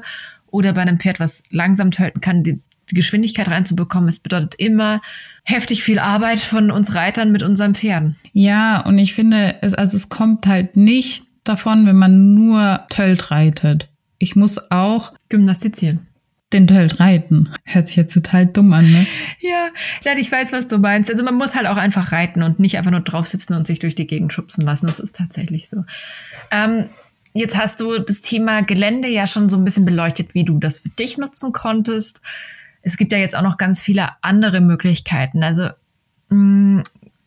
[0.52, 2.60] oder bei einem Pferd, was langsam tölten kann, die,
[2.94, 4.08] Geschwindigkeit reinzubekommen.
[4.08, 5.00] Es bedeutet immer
[5.44, 8.16] heftig viel Arbeit von uns Reitern mit unseren Pferden.
[8.32, 13.30] Ja, und ich finde, es, also es kommt halt nicht davon, wenn man nur Tölt
[13.30, 13.88] reitet.
[14.18, 16.06] Ich muss auch gymnastizieren
[16.52, 17.50] den Tölt reiten.
[17.64, 19.06] Hört sich jetzt total dumm an, ne?
[19.40, 19.68] Ja,
[20.04, 21.10] ja, ich weiß, was du meinst.
[21.10, 23.78] Also man muss halt auch einfach reiten und nicht einfach nur drauf sitzen und sich
[23.78, 24.86] durch die Gegend schubsen lassen.
[24.86, 25.84] Das ist tatsächlich so.
[26.50, 26.88] Ähm,
[27.32, 30.78] jetzt hast du das Thema Gelände ja schon so ein bisschen beleuchtet, wie du das
[30.78, 32.20] für dich nutzen konntest.
[32.82, 35.42] Es gibt ja jetzt auch noch ganz viele andere Möglichkeiten.
[35.42, 35.68] Also
[36.28, 36.36] mh,
[36.78, 36.82] mm,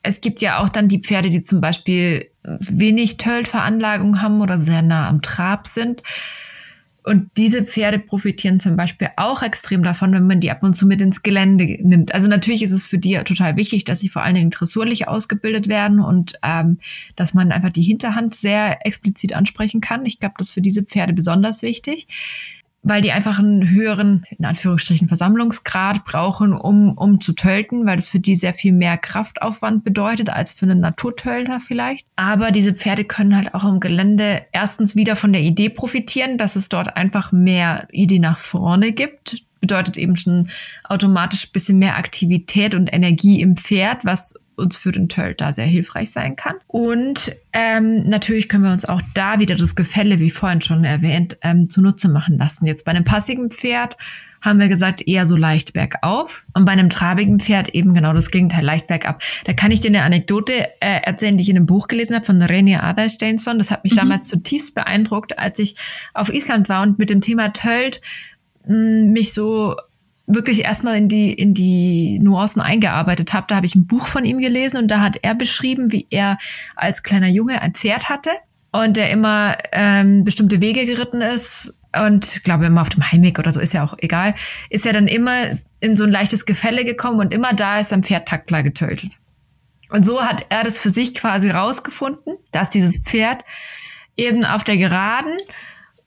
[0.08, 4.82] es gibt ja auch dann die Pferde, die zum Beispiel wenig Tölt-Veranlagung haben oder sehr
[4.82, 6.04] nah am Trab sind.
[7.04, 10.88] Und diese Pferde profitieren zum Beispiel auch extrem davon, wenn man die ab und zu
[10.88, 12.14] mit ins Gelände nimmt.
[12.16, 15.68] Also natürlich ist es für die total wichtig, dass sie vor allen Dingen dressurlich ausgebildet
[15.68, 16.80] werden und ähm,
[17.16, 20.06] dass man einfach die Hinterhand sehr explizit ansprechen kann.
[20.08, 22.08] Ich glaube, das ist für diese Pferde besonders wichtig
[22.86, 28.10] weil die einfach einen höheren, in Anführungsstrichen, Versammlungsgrad brauchen, um, um zu tölten, weil das
[28.10, 32.06] für die sehr viel mehr Kraftaufwand bedeutet als für einen Naturtölter vielleicht.
[32.16, 36.56] Aber diese Pferde können halt auch im Gelände erstens wieder von der Idee profitieren, dass
[36.56, 39.42] es dort einfach mehr Idee nach vorne gibt.
[39.62, 40.50] Bedeutet eben schon
[40.84, 45.66] automatisch bisschen mehr Aktivität und Energie im Pferd, was uns für den Tölt da sehr
[45.66, 46.56] hilfreich sein kann.
[46.68, 51.38] Und ähm, natürlich können wir uns auch da wieder das Gefälle, wie vorhin schon erwähnt,
[51.42, 52.66] ähm, zunutze machen lassen.
[52.66, 53.98] Jetzt bei einem passigen Pferd
[54.46, 56.46] haben wir gesagt, eher so leicht bergauf.
[56.54, 59.22] Und bei einem trabigen Pferd eben genau das Gegenteil, leicht bergab.
[59.46, 62.26] Da kann ich dir eine Anekdote äh, erzählen, die ich in einem Buch gelesen habe
[62.26, 63.58] von René Adlersteinson.
[63.58, 63.98] Das hat mich mhm.
[63.98, 65.76] damals zutiefst beeindruckt, als ich
[66.14, 68.02] auf Island war und mit dem Thema Tölt
[68.68, 69.76] mh, mm, mich so
[70.28, 73.46] wirklich erstmal in die, in die Nuancen eingearbeitet habe.
[73.48, 76.38] Da habe ich ein Buch von ihm gelesen und da hat er beschrieben, wie er
[76.76, 78.32] als kleiner Junge ein Pferd hatte
[78.72, 81.74] und der immer ähm, bestimmte Wege geritten ist
[82.06, 84.36] und glaube immer auf dem Heimweg oder so ist ja auch egal,
[84.70, 88.04] ist er dann immer in so ein leichtes Gefälle gekommen und immer da ist sein
[88.04, 89.12] Pferd Taktler getötet.
[89.90, 93.46] Und so hat er das für sich quasi rausgefunden, dass dieses Pferd
[94.16, 95.38] eben auf der Geraden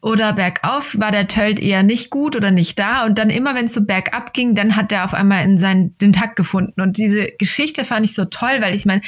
[0.01, 3.05] oder bergauf war der Tölt eher nicht gut oder nicht da.
[3.05, 5.97] Und dann immer, wenn es so bergab ging, dann hat er auf einmal in seinen,
[5.99, 6.81] den Takt gefunden.
[6.81, 9.03] Und diese Geschichte fand ich so toll, weil ich meine,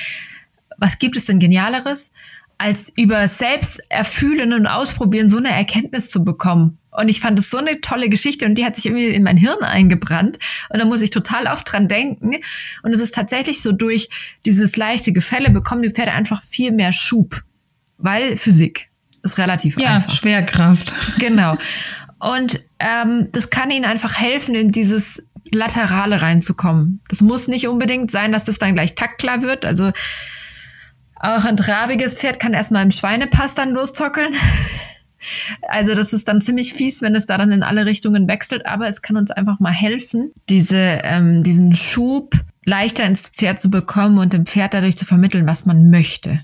[0.79, 2.11] was gibt es denn Genialeres,
[2.59, 6.79] als über selbst erfühlen und ausprobieren so eine Erkenntnis zu bekommen?
[6.91, 9.37] Und ich fand es so eine tolle Geschichte und die hat sich irgendwie in mein
[9.37, 10.41] Hirn eingebrannt.
[10.71, 12.35] Und da muss ich total oft dran denken.
[12.83, 14.09] Und es ist tatsächlich so, durch
[14.45, 17.43] dieses leichte Gefälle bekommen die Pferde einfach viel mehr Schub.
[17.97, 18.90] Weil Physik
[19.23, 20.11] ist relativ ja, einfach.
[20.11, 20.95] Ja, Schwerkraft.
[21.19, 21.57] Genau.
[22.19, 27.01] Und ähm, das kann ihnen einfach helfen, in dieses Laterale reinzukommen.
[27.09, 29.65] Das muss nicht unbedingt sein, dass das dann gleich taktklar wird.
[29.65, 29.93] Also
[31.17, 34.35] auch ein trabiges Pferd kann erstmal im Schweinepass dann loszockeln.
[35.69, 38.89] Also das ist dann ziemlich fies, wenn es da dann in alle Richtungen wechselt, aber
[38.89, 44.17] es kann uns einfach mal helfen, diese, ähm, diesen Schub leichter ins Pferd zu bekommen
[44.17, 46.41] und dem Pferd dadurch zu vermitteln, was man möchte.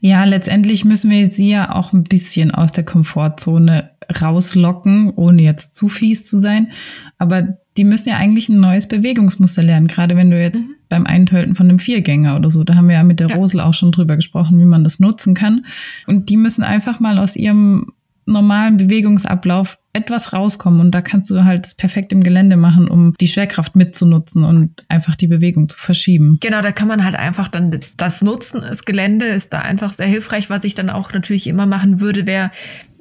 [0.00, 5.74] Ja, letztendlich müssen wir sie ja auch ein bisschen aus der Komfortzone rauslocken, ohne jetzt
[5.74, 6.70] zu fies zu sein.
[7.18, 10.74] Aber die müssen ja eigentlich ein neues Bewegungsmuster lernen, gerade wenn du jetzt mhm.
[10.88, 13.36] beim Eintölten von einem Viergänger oder so, da haben wir ja mit der ja.
[13.36, 15.66] Rosel auch schon drüber gesprochen, wie man das nutzen kann.
[16.06, 17.92] Und die müssen einfach mal aus ihrem
[18.24, 23.14] normalen Bewegungsablauf etwas rauskommen und da kannst du halt das perfekt im Gelände machen, um
[23.20, 26.38] die Schwerkraft mitzunutzen und einfach die Bewegung zu verschieben.
[26.40, 28.60] Genau, da kann man halt einfach dann das nutzen.
[28.60, 30.50] Das Gelände ist da einfach sehr hilfreich.
[30.50, 32.50] Was ich dann auch natürlich immer machen würde, wäre,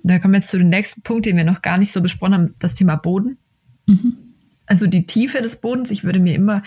[0.03, 2.33] da kommen wir jetzt zu dem nächsten Punkt, den wir noch gar nicht so besprochen
[2.33, 3.37] haben, das Thema Boden.
[3.87, 4.13] Mhm.
[4.65, 5.91] Also die Tiefe des Bodens.
[5.91, 6.63] Ich würde mir immer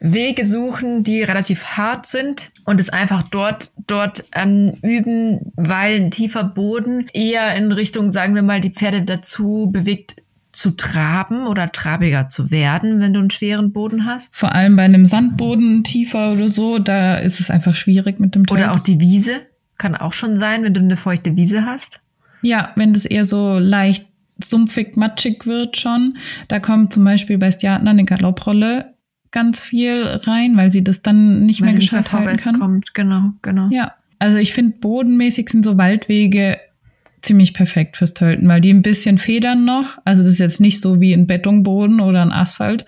[0.00, 6.10] Wege suchen, die relativ hart sind und es einfach dort, dort ähm, üben, weil ein
[6.10, 10.16] tiefer Boden eher in Richtung, sagen wir mal, die Pferde dazu bewegt,
[10.52, 14.36] zu traben oder trabiger zu werden, wenn du einen schweren Boden hast.
[14.36, 18.46] Vor allem bei einem Sandboden tiefer oder so, da ist es einfach schwierig mit dem
[18.46, 18.58] Teil.
[18.58, 19.42] Oder auch die Wiese
[19.78, 22.00] kann auch schon sein, wenn du eine feuchte Wiese hast.
[22.42, 24.06] Ja, wenn das eher so leicht
[24.42, 26.16] sumpfig, matschig wird schon.
[26.48, 28.94] Da kommt zum Beispiel bei Stjatner eine Galopprolle
[29.32, 32.58] ganz viel rein, weil sie das dann nicht weil mehr geschafft halten kann.
[32.58, 32.94] Kommt.
[32.94, 33.68] Genau, genau.
[33.70, 36.58] Ja, also ich finde bodenmäßig sind so Waldwege
[37.22, 39.98] ziemlich perfekt fürs Tölten, weil die ein bisschen federn noch.
[40.04, 42.86] Also das ist jetzt nicht so wie ein Betonboden oder ein Asphalt,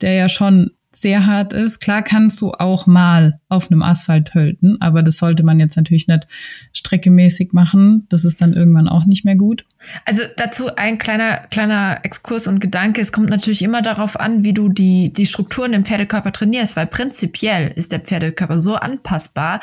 [0.00, 1.80] der ja schon sehr hart ist.
[1.80, 6.06] Klar kannst du auch mal auf einem Asphalt tölten, aber das sollte man jetzt natürlich
[6.06, 6.26] nicht
[6.72, 8.06] streckemäßig machen.
[8.10, 9.64] Das ist dann irgendwann auch nicht mehr gut.
[10.04, 13.00] Also dazu ein kleiner, kleiner Exkurs und Gedanke.
[13.00, 16.86] Es kommt natürlich immer darauf an, wie du die, die Strukturen im Pferdekörper trainierst, weil
[16.86, 19.60] prinzipiell ist der Pferdekörper so anpassbar,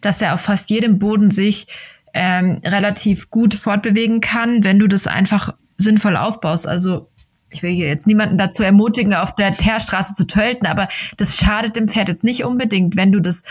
[0.00, 1.66] dass er auf fast jedem Boden sich
[2.14, 6.66] ähm, relativ gut fortbewegen kann, wenn du das einfach sinnvoll aufbaust.
[6.66, 7.08] Also
[7.50, 11.76] ich will hier jetzt niemanden dazu ermutigen, auf der Teerstraße zu tölten, aber das schadet
[11.76, 13.42] dem Pferd jetzt nicht unbedingt, wenn du das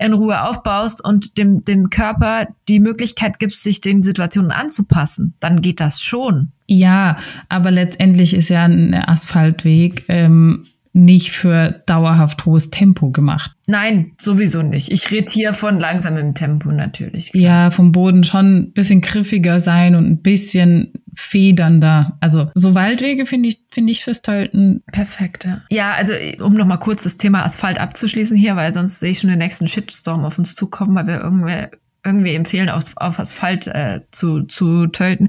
[0.00, 5.60] in Ruhe aufbaust und dem, dem Körper die Möglichkeit gibst, sich den Situationen anzupassen, dann
[5.60, 6.52] geht das schon.
[6.66, 7.18] Ja,
[7.50, 13.52] aber letztendlich ist ja ein Asphaltweg ähm, nicht für dauerhaft hohes Tempo gemacht.
[13.68, 14.90] Nein, sowieso nicht.
[14.90, 17.30] Ich rede hier von langsamem Tempo natürlich.
[17.30, 17.42] Klar.
[17.42, 22.16] Ja, vom Boden schon ein bisschen griffiger sein und ein bisschen federnder.
[22.20, 25.44] Also so Waldwege finde ich, finde ich fürs Tölten perfekt.
[25.44, 25.62] Ja.
[25.70, 29.20] ja, also um noch mal kurz das Thema Asphalt abzuschließen hier, weil sonst sehe ich
[29.20, 33.68] schon den nächsten Shitstorm auf uns zukommen, weil wir irgendwie, irgendwie empfehlen, auf, auf Asphalt
[33.68, 35.28] äh, zu, zu tölten.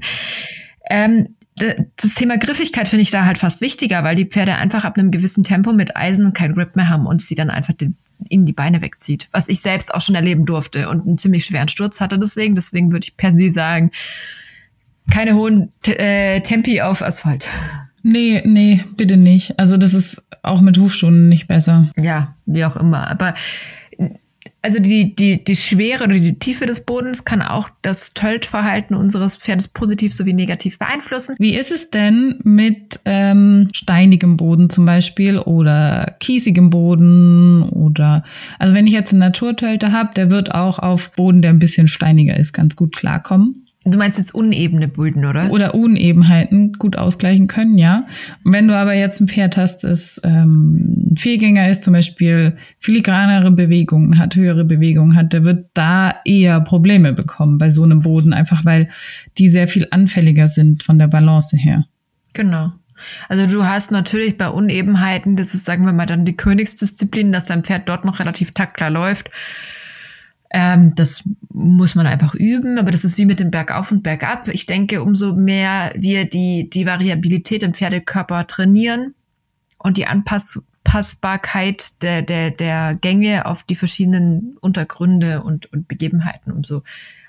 [0.90, 4.96] Ähm, das Thema Griffigkeit finde ich da halt fast wichtiger, weil die Pferde einfach ab
[4.96, 7.96] einem gewissen Tempo mit Eisen kein Grip mehr haben und sie dann einfach den,
[8.28, 9.28] ihnen die Beine wegzieht.
[9.32, 12.54] Was ich selbst auch schon erleben durfte und einen ziemlich schweren Sturz hatte deswegen.
[12.54, 13.90] Deswegen würde ich per se sagen,
[15.10, 17.48] keine hohen äh, Tempi auf Asphalt.
[18.02, 19.58] Nee, nee, bitte nicht.
[19.58, 21.90] Also das ist auch mit Hufschuhen nicht besser.
[22.00, 23.08] Ja, wie auch immer.
[23.08, 23.34] Aber
[24.62, 29.36] also die, die, die Schwere oder die Tiefe des Bodens kann auch das Töltverhalten unseres
[29.36, 31.34] Pferdes positiv sowie negativ beeinflussen.
[31.38, 38.22] Wie ist es denn mit ähm, steinigem Boden zum Beispiel oder kiesigem Boden oder
[38.60, 41.88] also wenn ich jetzt einen Naturtölter habe, der wird auch auf Boden, der ein bisschen
[41.88, 43.61] steiniger ist, ganz gut klarkommen.
[43.84, 45.50] Du meinst jetzt unebene Böden, oder?
[45.50, 48.06] Oder Unebenheiten gut ausgleichen können, ja.
[48.44, 52.56] Und wenn du aber jetzt ein Pferd hast, das ähm, ein Fehlgänger ist, zum Beispiel
[52.78, 58.02] filigranere Bewegungen hat, höhere Bewegungen hat, der wird da eher Probleme bekommen bei so einem
[58.02, 58.88] Boden, einfach weil
[59.38, 61.84] die sehr viel anfälliger sind von der Balance her.
[62.34, 62.72] Genau.
[63.28, 67.46] Also du hast natürlich bei Unebenheiten, das ist, sagen wir mal, dann die Königsdisziplin, dass
[67.46, 69.28] dein Pferd dort noch relativ taktklar läuft
[70.52, 74.48] ähm, das muss man einfach üben, aber das ist wie mit dem Bergauf und Bergab.
[74.48, 79.14] Ich denke, umso mehr wir die, die Variabilität im Pferdekörper trainieren
[79.78, 86.82] und die Anpassbarkeit der, der, der Gänge auf die verschiedenen Untergründe und, und Begebenheiten, umso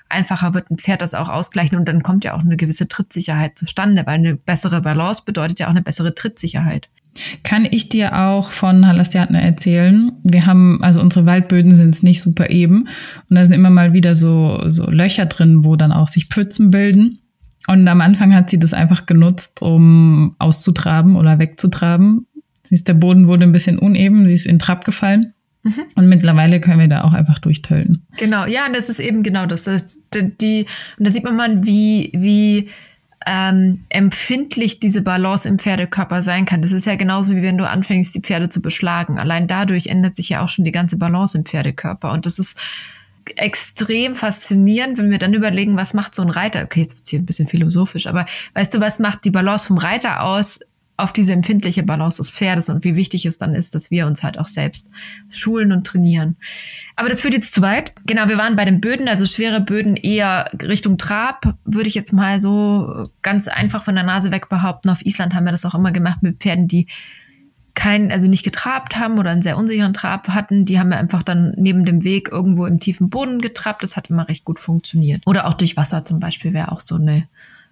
[0.08, 3.58] einfacher wird ein Pferd das auch ausgleichen und dann kommt ja auch eine gewisse Trittsicherheit
[3.58, 6.88] zustande, weil eine bessere Balance bedeutet ja auch eine bessere Trittsicherheit.
[7.42, 10.12] Kann ich dir auch von Halastiatne erzählen?
[10.22, 12.88] Wir haben, also unsere Waldböden sind nicht super eben
[13.30, 16.70] und da sind immer mal wieder so, so Löcher drin, wo dann auch sich Pfützen
[16.70, 17.20] bilden.
[17.66, 22.26] Und am Anfang hat sie das einfach genutzt, um auszutraben oder wegzutraben.
[22.64, 25.32] Sie ist, der Boden wurde ein bisschen uneben, sie ist in Trab gefallen.
[25.62, 25.82] Mhm.
[25.94, 28.06] Und mittlerweile können wir da auch einfach durchtölten.
[28.18, 29.64] Genau, ja, und das ist eben genau das.
[29.64, 30.66] das ist die,
[30.98, 32.68] und da sieht man mal, wie, wie
[33.26, 36.62] ähm, empfindlich diese Balance im Pferdekörper sein kann.
[36.62, 39.18] Das ist ja genauso wie wenn du anfängst, die Pferde zu beschlagen.
[39.18, 42.12] Allein dadurch ändert sich ja auch schon die ganze Balance im Pferdekörper.
[42.12, 42.58] Und das ist
[43.36, 46.62] extrem faszinierend, wenn wir dann überlegen, was macht so ein Reiter?
[46.62, 49.78] Okay, jetzt wird hier ein bisschen philosophisch, aber weißt du, was macht die Balance vom
[49.78, 50.60] Reiter aus
[50.96, 54.22] auf diese empfindliche Balance des Pferdes und wie wichtig es dann ist, dass wir uns
[54.22, 54.90] halt auch selbst
[55.28, 56.36] schulen und trainieren.
[56.94, 57.92] Aber das führt jetzt zu weit.
[58.06, 62.12] Genau, wir waren bei den Böden, also schwere Böden eher Richtung Trab, würde ich jetzt
[62.12, 64.88] mal so ganz einfach von der Nase weg behaupten.
[64.88, 66.86] Auf Island haben wir das auch immer gemacht mit Pferden, die
[67.74, 70.64] keinen, also nicht getrabt haben oder einen sehr unsicheren Trab hatten.
[70.64, 73.82] Die haben wir einfach dann neben dem Weg irgendwo im tiefen Boden getrabt.
[73.82, 75.22] Das hat immer recht gut funktioniert.
[75.26, 77.26] Oder auch durch Wasser zum Beispiel wäre auch so eine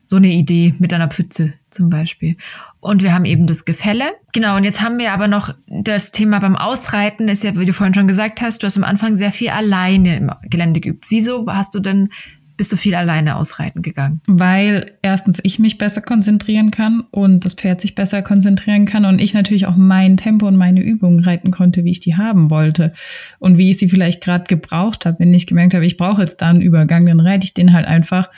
[0.04, 2.36] so eine Idee mit einer Pfütze zum Beispiel.
[2.80, 4.12] Und wir haben eben das Gefälle.
[4.32, 7.72] Genau, und jetzt haben wir aber noch das Thema beim Ausreiten, ist ja, wie du
[7.72, 11.06] vorhin schon gesagt hast, du hast am Anfang sehr viel alleine im Gelände geübt.
[11.10, 12.08] Wieso hast du denn
[12.56, 14.20] bist du viel alleine ausreiten gegangen?
[14.26, 19.20] Weil erstens ich mich besser konzentrieren kann und das Pferd sich besser konzentrieren kann und
[19.20, 22.92] ich natürlich auch mein Tempo und meine Übungen reiten konnte, wie ich die haben wollte
[23.38, 25.18] und wie ich sie vielleicht gerade gebraucht habe.
[25.18, 27.86] Wenn ich gemerkt habe, ich brauche jetzt da einen Übergang, dann reite ich den halt
[27.86, 28.28] einfach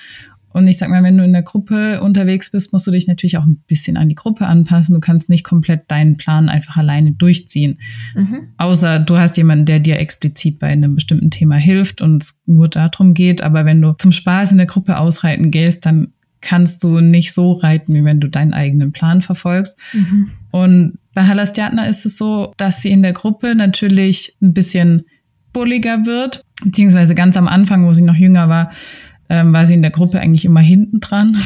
[0.55, 3.37] und ich sag mal, wenn du in der Gruppe unterwegs bist, musst du dich natürlich
[3.39, 4.95] auch ein bisschen an die Gruppe anpassen.
[4.95, 7.81] Du kannst nicht komplett deinen Plan einfach alleine durchziehen.
[8.15, 8.51] Mhm.
[8.57, 12.69] Außer du hast jemanden, der dir explizit bei einem bestimmten Thema hilft und es nur
[12.69, 13.43] darum geht.
[13.43, 17.55] Aber wenn du zum Spaß in der Gruppe ausreiten gehst, dann kannst du nicht so
[17.55, 19.77] reiten, wie wenn du deinen eigenen Plan verfolgst.
[19.93, 20.31] Mhm.
[20.53, 25.03] Und bei Halastiatna ist es so, dass sie in der Gruppe natürlich ein bisschen
[25.53, 28.71] bulliger wird, beziehungsweise ganz am Anfang, wo sie noch jünger war,
[29.35, 31.37] ähm, war sie in der Gruppe eigentlich immer hinten dran.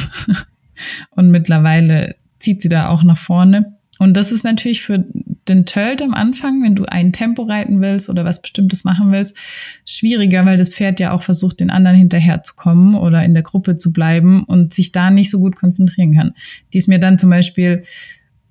[1.11, 3.77] und mittlerweile zieht sie da auch nach vorne.
[3.97, 5.03] Und das ist natürlich für
[5.49, 9.35] den Tölt am Anfang, wenn du ein Tempo reiten willst oder was Bestimmtes machen willst,
[9.85, 13.91] schwieriger, weil das Pferd ja auch versucht, den anderen hinterherzukommen oder in der Gruppe zu
[13.91, 16.33] bleiben und sich da nicht so gut konzentrieren kann.
[16.71, 17.83] Die ist mir dann zum Beispiel,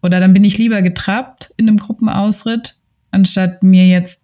[0.02, 2.76] oder dann bin ich lieber getrappt in einem Gruppenausritt,
[3.10, 4.20] anstatt mir jetzt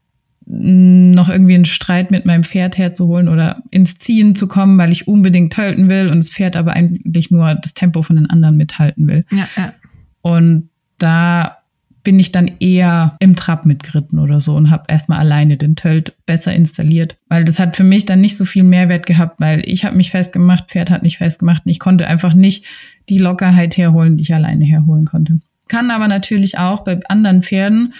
[0.46, 5.08] noch irgendwie einen Streit mit meinem Pferd herzuholen oder ins Ziehen zu kommen, weil ich
[5.08, 9.06] unbedingt tölten will und das Pferd aber eigentlich nur das Tempo von den anderen mithalten
[9.06, 9.24] will.
[9.30, 9.72] Ja, ja.
[10.20, 11.58] Und da
[12.02, 16.14] bin ich dann eher im Trab mitgeritten oder so und habe erstmal alleine den Tölt
[16.26, 19.86] besser installiert, weil das hat für mich dann nicht so viel Mehrwert gehabt, weil ich
[19.86, 22.66] habe mich festgemacht, Pferd hat mich festgemacht und ich konnte einfach nicht
[23.08, 25.40] die Lockerheit herholen, die ich alleine herholen konnte.
[25.68, 27.94] Kann aber natürlich auch bei anderen Pferden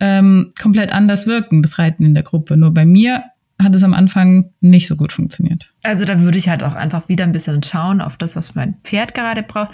[0.00, 2.56] ähm, komplett anders wirken, das Reiten in der Gruppe.
[2.56, 3.24] Nur bei mir
[3.62, 5.72] hat es am Anfang nicht so gut funktioniert.
[5.82, 8.74] Also da würde ich halt auch einfach wieder ein bisschen schauen auf das, was mein
[8.82, 9.70] Pferd gerade braucht.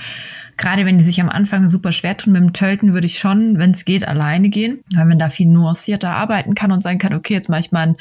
[0.56, 3.59] Gerade wenn die sich am Anfang super schwer tun mit dem Tölten, würde ich schon,
[3.59, 7.14] wenn es geht, alleine gehen, weil man da viel nuancierter arbeiten kann und sagen kann,
[7.14, 7.96] okay, jetzt mache ich mal ein,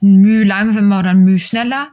[0.00, 1.88] ein Mühe langsamer oder ein Mühe schneller.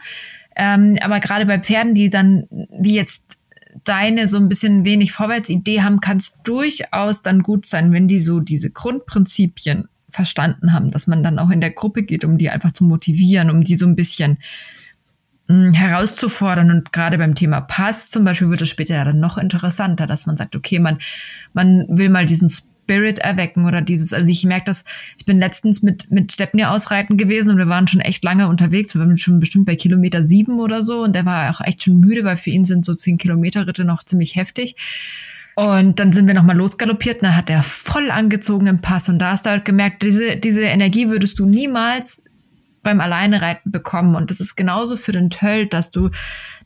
[0.56, 3.37] Ähm, aber gerade bei Pferden, die dann wie jetzt
[3.84, 8.20] deine so ein bisschen wenig Vorwärtsidee haben, kann es durchaus dann gut sein, wenn die
[8.20, 12.50] so diese Grundprinzipien verstanden haben, dass man dann auch in der Gruppe geht, um die
[12.50, 14.38] einfach zu motivieren, um die so ein bisschen
[15.48, 16.72] hm, herauszufordern.
[16.72, 20.26] Und gerade beim Thema Pass zum Beispiel wird es später ja dann noch interessanter, dass
[20.26, 21.00] man sagt, okay, man,
[21.54, 22.50] man will mal diesen
[22.88, 24.86] Spirit erwecken oder dieses, also ich merke das,
[25.18, 28.96] ich bin letztens mit, mit Stepney ausreiten gewesen und wir waren schon echt lange unterwegs,
[28.96, 32.00] wir waren schon bestimmt bei Kilometer sieben oder so und der war auch echt schon
[32.00, 34.76] müde, weil für ihn sind so zehn Kilometer Ritte noch ziemlich heftig.
[35.56, 39.46] Und dann sind wir nochmal losgaloppiert, da hat er voll angezogenen Pass und da hast
[39.46, 42.24] du halt gemerkt, diese, diese Energie würdest du niemals
[42.84, 44.16] beim Alleinereiten bekommen.
[44.16, 46.12] Und das ist genauso für den Tölt, dass du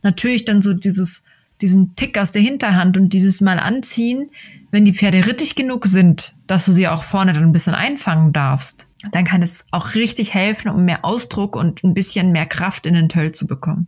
[0.04, 1.24] natürlich dann so dieses,
[1.62, 4.30] diesen Tick aus der Hinterhand und dieses Mal anziehen,
[4.72, 8.34] wenn die Pferde rittig genug sind, dass du sie auch vorne dann ein bisschen einfangen
[8.34, 12.86] darfst, dann kann es auch richtig helfen, um mehr Ausdruck und ein bisschen mehr Kraft
[12.86, 13.88] in den Tölt zu bekommen.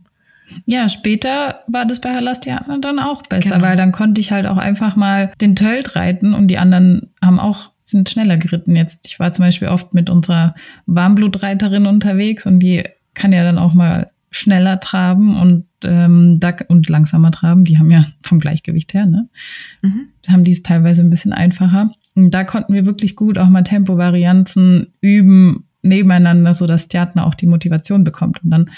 [0.66, 3.64] Ja, später war das bei Halastiatner dann auch besser, genau.
[3.64, 7.40] weil dann konnte ich halt auch einfach mal den Tölt reiten und die anderen haben
[7.40, 9.06] auch sind schneller geritten jetzt.
[9.06, 10.54] Ich war zum Beispiel oft mit unserer
[10.86, 16.88] Warmblutreiterin unterwegs und die kann ja dann auch mal schneller traben und ähm, da, und
[16.88, 17.64] langsamer traben.
[17.64, 19.28] Die haben ja vom Gleichgewicht her, ne?
[19.82, 20.08] Mhm.
[20.28, 21.92] Haben die es teilweise ein bisschen einfacher.
[22.14, 27.34] Und da konnten wir wirklich gut auch mal Tempovarianzen üben nebeneinander, so dass Theater auch
[27.34, 28.42] die Motivation bekommt.
[28.42, 28.70] Und dann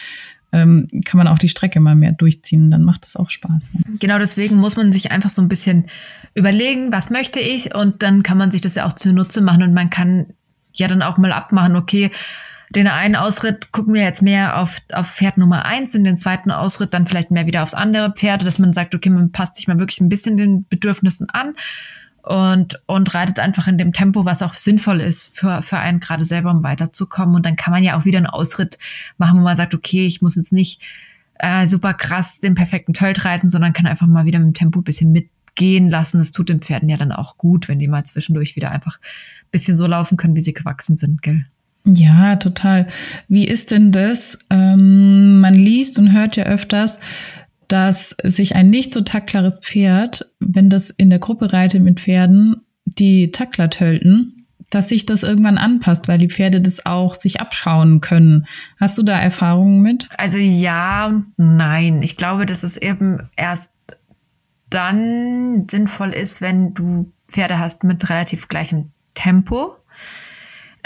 [0.52, 2.70] ähm, kann man auch die Strecke mal mehr durchziehen.
[2.70, 3.72] Dann macht es auch Spaß.
[4.00, 5.86] Genau deswegen muss man sich einfach so ein bisschen
[6.34, 9.74] überlegen, was möchte ich und dann kann man sich das ja auch zunutze machen und
[9.74, 10.26] man kann
[10.74, 12.10] ja dann auch mal abmachen, okay,
[12.74, 16.50] den einen Ausritt gucken wir jetzt mehr auf, auf Pferd Nummer eins und den zweiten
[16.50, 19.68] Ausritt dann vielleicht mehr wieder aufs andere Pferd, dass man sagt, okay, man passt sich
[19.68, 21.54] mal wirklich ein bisschen den Bedürfnissen an
[22.22, 26.24] und, und reitet einfach in dem Tempo, was auch sinnvoll ist für, für einen gerade
[26.24, 27.36] selber, um weiterzukommen.
[27.36, 28.78] Und dann kann man ja auch wieder einen Ausritt
[29.16, 30.80] machen, wo man sagt, okay, ich muss jetzt nicht
[31.38, 34.80] äh, super krass den perfekten Tölt reiten, sondern kann einfach mal wieder mit dem Tempo
[34.80, 36.18] ein bisschen mitgehen lassen.
[36.18, 39.50] Das tut den Pferden ja dann auch gut, wenn die mal zwischendurch wieder einfach ein
[39.52, 41.46] bisschen so laufen können, wie sie gewachsen sind, gell?
[41.86, 42.88] Ja, total.
[43.28, 44.36] Wie ist denn das?
[44.50, 46.98] Ähm, man liest und hört ja öfters,
[47.68, 52.56] dass sich ein nicht so taktklares Pferd, wenn das in der Gruppe reitet mit Pferden,
[52.84, 58.00] die Taktler tölten, dass sich das irgendwann anpasst, weil die Pferde das auch sich abschauen
[58.00, 58.46] können.
[58.80, 60.08] Hast du da Erfahrungen mit?
[60.18, 62.02] Also ja und nein.
[62.02, 63.70] Ich glaube, dass es eben erst
[64.70, 69.76] dann sinnvoll ist, wenn du Pferde hast mit relativ gleichem Tempo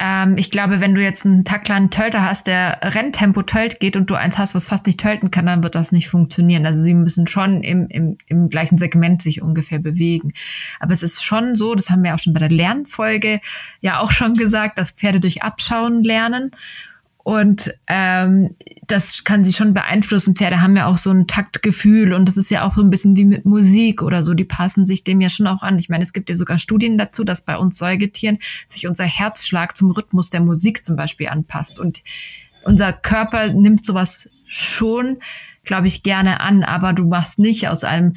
[0.03, 4.09] ähm, ich glaube, wenn du jetzt einen taklaren Tölter hast, der Renntempo tölt geht und
[4.09, 6.65] du eins hast, was fast nicht tölten kann, dann wird das nicht funktionieren.
[6.65, 10.33] Also sie müssen schon im, im, im gleichen Segment sich ungefähr bewegen.
[10.81, 13.41] Aber es ist schon so, das haben wir auch schon bei der Lernfolge
[13.83, 16.53] ja auch schon gesagt, dass Pferde durch Abschauen lernen.
[17.31, 18.57] Und ähm,
[18.89, 20.35] das kann sie schon beeinflussen.
[20.35, 23.15] Pferde haben ja auch so ein Taktgefühl und das ist ja auch so ein bisschen
[23.15, 24.35] wie mit Musik oder so.
[24.35, 25.79] Die passen sich dem ja schon auch an.
[25.79, 29.77] Ich meine, es gibt ja sogar Studien dazu, dass bei uns Säugetieren sich unser Herzschlag
[29.77, 31.79] zum Rhythmus der Musik zum Beispiel anpasst.
[31.79, 32.03] Und
[32.65, 35.19] unser Körper nimmt sowas schon,
[35.63, 38.15] glaube ich, gerne an, aber du machst nicht aus einem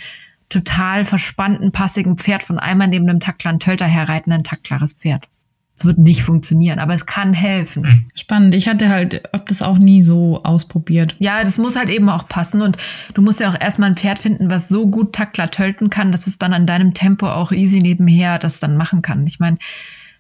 [0.50, 5.28] total verspannten, passigen Pferd von einmal neben einem taktklaren Tölter herreiten ein taktklares Pferd.
[5.76, 8.06] Es wird nicht funktionieren, aber es kann helfen.
[8.14, 8.54] Spannend.
[8.54, 11.16] Ich hatte halt, ob das auch nie so ausprobiert.
[11.18, 12.62] Ja, das muss halt eben auch passen.
[12.62, 12.78] Und
[13.16, 16.28] du musst ja auch erstmal ein Pferd finden, was so gut Taktler tölten kann, dass
[16.28, 19.26] es dann an deinem Tempo auch easy nebenher das dann machen kann.
[19.26, 19.58] Ich meine,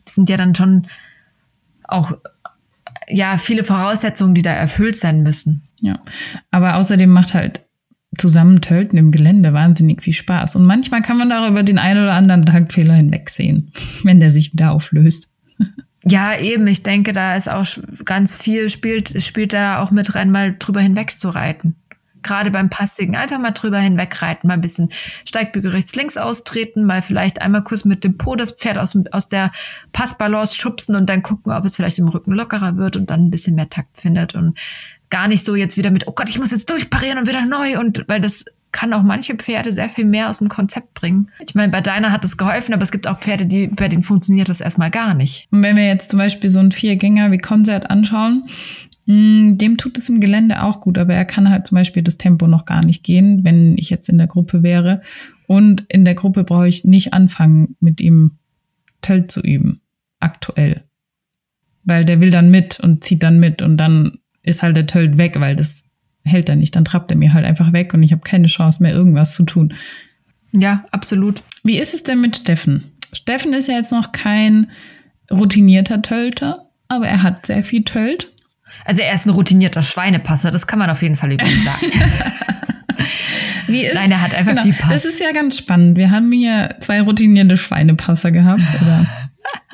[0.06, 0.88] das sind ja dann schon
[1.88, 2.14] auch
[3.08, 5.64] ja viele Voraussetzungen, die da erfüllt sein müssen.
[5.82, 5.99] Ja,
[6.49, 7.62] aber außerdem macht halt
[8.18, 10.56] zusammen tölten im Gelände wahnsinnig viel Spaß.
[10.56, 13.72] Und manchmal kann man da über den einen oder anderen Taktfehler hinwegsehen,
[14.04, 15.33] wenn der sich wieder auflöst.
[16.05, 16.68] Ja, eben.
[16.68, 17.66] Ich denke, da ist auch
[18.03, 21.76] ganz viel, spielt, spielt da auch mit rein, mal drüber hinweg zu reiten.
[22.24, 24.89] Gerade beim Passigen einfach mal drüber hinwegreiten, mal ein bisschen
[25.26, 29.28] Steigbügel rechts, links austreten, mal vielleicht einmal kurz mit dem Po das Pferd aus, aus
[29.28, 29.51] der
[29.91, 33.32] Passbalance schubsen und dann gucken, ob es vielleicht im Rücken lockerer wird und dann ein
[33.32, 34.57] bisschen mehr Takt findet und
[35.14, 37.80] gar nicht so jetzt wieder mit, oh Gott, ich muss jetzt durchparieren und wieder neu
[37.80, 41.30] und weil das kann auch manche Pferde sehr viel mehr aus dem Konzept bringen.
[41.39, 44.01] Ich meine, bei deiner hat es geholfen, aber es gibt auch Pferde, die, bei denen
[44.01, 45.47] funktioniert das erstmal gar nicht.
[45.51, 48.45] Und wenn wir jetzt zum Beispiel so einen Viergänger wie Konzert anschauen,
[49.05, 52.18] mm, dem tut es im Gelände auch gut, aber er kann halt zum Beispiel das
[52.18, 55.03] Tempo noch gar nicht gehen, wenn ich jetzt in der Gruppe wäre.
[55.45, 58.32] Und in der Gruppe brauche ich nicht anfangen, mit ihm
[59.03, 59.80] Töll zu üben.
[60.20, 60.82] Aktuell.
[61.84, 65.18] Weil der will dann mit und zieht dann mit und dann ist halt der Töll
[65.18, 65.86] weg, weil das
[66.24, 66.76] hält er nicht.
[66.76, 69.44] Dann trappt er mir halt einfach weg und ich habe keine Chance mehr, irgendwas zu
[69.44, 69.74] tun.
[70.52, 71.41] Ja, absolut.
[71.64, 72.91] Wie ist es denn mit Steffen?
[73.12, 74.70] Steffen ist ja jetzt noch kein
[75.32, 78.30] routinierter Tölter, aber er hat sehr viel Tölt.
[78.86, 81.88] Also er ist ein routinierter Schweinepasser, das kann man auf jeden Fall über ihn sagen.
[83.68, 85.04] Wie ist, Nein, er hat einfach genau, viel Pass.
[85.04, 85.98] Das ist ja ganz spannend.
[85.98, 88.62] Wir haben hier zwei routinierte Schweinepasser gehabt.
[88.82, 89.06] Oder,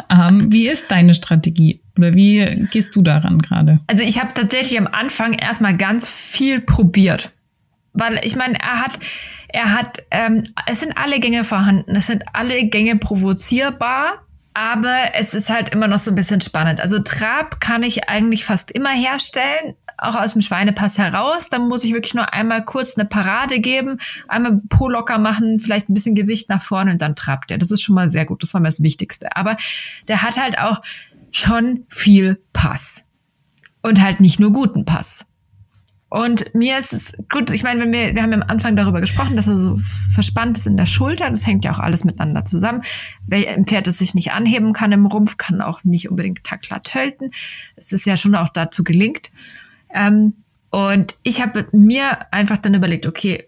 [0.28, 1.82] ähm, wie ist deine Strategie?
[2.00, 3.82] Oder wie gehst du daran gerade?
[3.88, 7.32] Also ich habe tatsächlich am Anfang erstmal ganz viel probiert.
[7.92, 9.00] Weil ich meine, er hat,
[9.50, 14.24] er hat, ähm, es sind alle Gänge vorhanden, es sind alle Gänge provozierbar,
[14.54, 16.80] aber es ist halt immer noch so ein bisschen spannend.
[16.80, 21.50] Also Trab kann ich eigentlich fast immer herstellen, auch aus dem Schweinepass heraus.
[21.50, 25.90] Dann muss ich wirklich nur einmal kurz eine Parade geben, einmal Po locker machen, vielleicht
[25.90, 27.58] ein bisschen Gewicht nach vorne und dann trabt er.
[27.58, 28.42] Das ist schon mal sehr gut.
[28.44, 29.36] Das war mir das Wichtigste.
[29.36, 29.58] Aber
[30.08, 30.82] der hat halt auch
[31.32, 33.06] schon viel Pass.
[33.82, 35.26] Und halt nicht nur guten Pass.
[36.10, 39.36] Und mir ist es gut, ich meine, wenn wir, wir haben am Anfang darüber gesprochen,
[39.36, 39.78] dass er so
[40.12, 42.82] verspannt ist in der Schulter, das hängt ja auch alles miteinander zusammen.
[43.28, 46.86] Wer ein Pferd, das sich nicht anheben kann im Rumpf, kann auch nicht unbedingt taklat
[46.86, 47.30] tölten.
[47.76, 49.30] Es ist ja schon auch dazu gelingt.
[49.94, 50.34] Ähm,
[50.72, 53.46] und ich habe mir einfach dann überlegt, okay,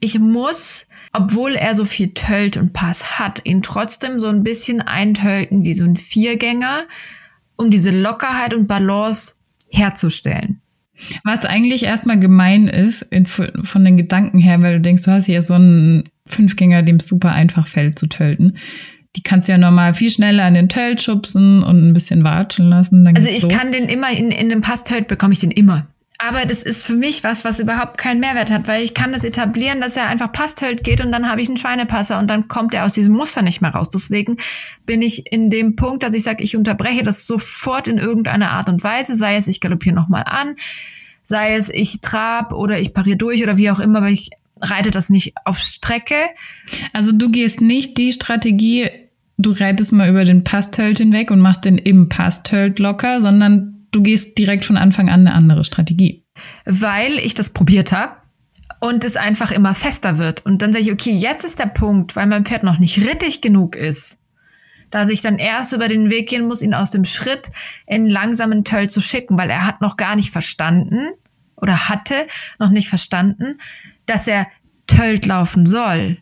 [0.00, 0.85] ich muss
[1.16, 5.74] obwohl er so viel Tölt und Pass hat, ihn trotzdem so ein bisschen eintölten wie
[5.74, 6.82] so ein Viergänger,
[7.56, 9.34] um diese Lockerheit und Balance
[9.68, 10.60] herzustellen.
[11.24, 15.26] Was eigentlich erstmal gemein ist in, von den Gedanken her, weil du denkst, du hast
[15.26, 18.58] hier so einen Fünfgänger, dem es super einfach fällt zu tölten.
[19.14, 22.68] Die kannst du ja normal viel schneller an den Tölt schubsen und ein bisschen watschen
[22.68, 23.06] lassen.
[23.06, 23.48] also ich so.
[23.48, 25.86] kann den immer in, in den Pass-Tölt bekomme ich den immer.
[26.18, 29.24] Aber das ist für mich was, was überhaupt keinen Mehrwert hat, weil ich kann das
[29.24, 32.72] etablieren, dass er einfach Pastölt geht und dann habe ich einen Schweinepasser und dann kommt
[32.72, 33.90] er aus diesem Muster nicht mehr raus.
[33.90, 34.38] Deswegen
[34.86, 38.68] bin ich in dem Punkt, dass ich sage, ich unterbreche das sofort in irgendeiner Art
[38.70, 40.56] und Weise, sei es ich galoppiere nochmal an,
[41.22, 44.90] sei es ich trab oder ich pariere durch oder wie auch immer, weil ich reite
[44.90, 46.16] das nicht auf Strecke.
[46.94, 48.88] Also du gehst nicht die Strategie,
[49.36, 54.02] du reitest mal über den Pastölt hinweg und machst den im Pastölt locker, sondern du
[54.02, 56.22] gehst direkt von Anfang an eine andere Strategie.
[56.66, 58.16] Weil ich das probiert habe
[58.80, 60.44] und es einfach immer fester wird.
[60.44, 63.40] Und dann sage ich, okay, jetzt ist der Punkt, weil mein Pferd noch nicht rittig
[63.40, 64.20] genug ist,
[64.90, 67.48] dass ich dann erst über den Weg gehen muss, ihn aus dem Schritt
[67.86, 71.08] in langsamen Töll zu schicken, weil er hat noch gar nicht verstanden
[71.56, 72.26] oder hatte
[72.58, 73.58] noch nicht verstanden,
[74.04, 74.46] dass er
[74.86, 76.18] Tölt laufen soll.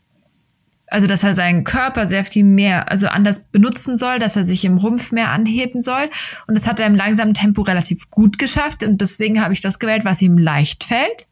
[0.94, 4.64] Also, dass er seinen Körper sehr viel mehr, also anders benutzen soll, dass er sich
[4.64, 6.08] im Rumpf mehr anheben soll.
[6.46, 8.84] Und das hat er im langsamen Tempo relativ gut geschafft.
[8.84, 11.26] Und deswegen habe ich das gewählt, was ihm leicht fällt.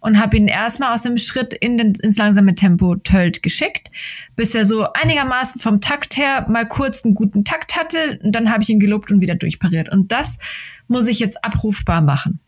[0.00, 3.88] Und habe ihn erstmal aus dem Schritt in den, ins langsame Tempo tölt geschickt,
[4.34, 8.18] bis er so einigermaßen vom Takt her mal kurz einen guten Takt hatte.
[8.24, 9.90] Und dann habe ich ihn gelobt und wieder durchpariert.
[9.90, 10.40] Und das
[10.88, 12.40] muss ich jetzt abrufbar machen.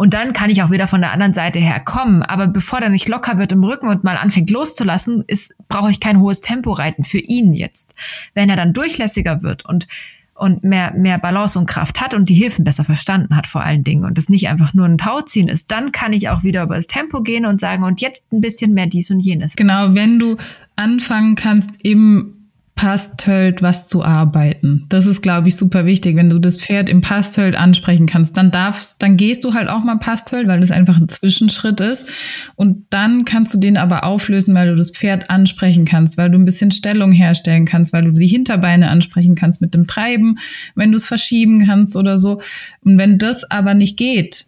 [0.00, 2.22] Und dann kann ich auch wieder von der anderen Seite her kommen.
[2.22, 6.00] Aber bevor der nicht locker wird im Rücken und mal anfängt loszulassen, ist, brauche ich
[6.00, 7.94] kein hohes Tempo reiten für ihn jetzt.
[8.32, 9.88] Wenn er dann durchlässiger wird und
[10.34, 13.84] und mehr, mehr Balance und Kraft hat und die Hilfen besser verstanden hat vor allen
[13.84, 16.76] Dingen und das nicht einfach nur ein Tauziehen ist, dann kann ich auch wieder über
[16.76, 19.54] das Tempo gehen und sagen und jetzt ein bisschen mehr dies und jenes.
[19.54, 20.38] Genau, wenn du
[20.76, 22.39] anfangen kannst, eben
[22.80, 24.86] Pastölt was zu arbeiten.
[24.88, 26.16] Das ist, glaube ich, super wichtig.
[26.16, 29.84] Wenn du das Pferd im Pastölt ansprechen kannst, dann darfst, dann gehst du halt auch
[29.84, 32.08] mal Pastölt, weil das einfach ein Zwischenschritt ist.
[32.56, 36.38] Und dann kannst du den aber auflösen, weil du das Pferd ansprechen kannst, weil du
[36.38, 40.38] ein bisschen Stellung herstellen kannst, weil du die Hinterbeine ansprechen kannst mit dem Treiben,
[40.74, 42.40] wenn du es verschieben kannst oder so.
[42.82, 44.46] Und wenn das aber nicht geht,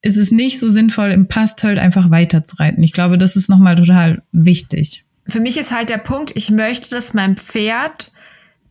[0.00, 2.82] ist es nicht so sinnvoll, im Pastölt einfach weiterzureiten.
[2.82, 6.90] Ich glaube, das ist nochmal total wichtig für mich ist halt der Punkt, ich möchte,
[6.90, 8.12] dass mein Pferd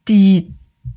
[0.08, 0.54] die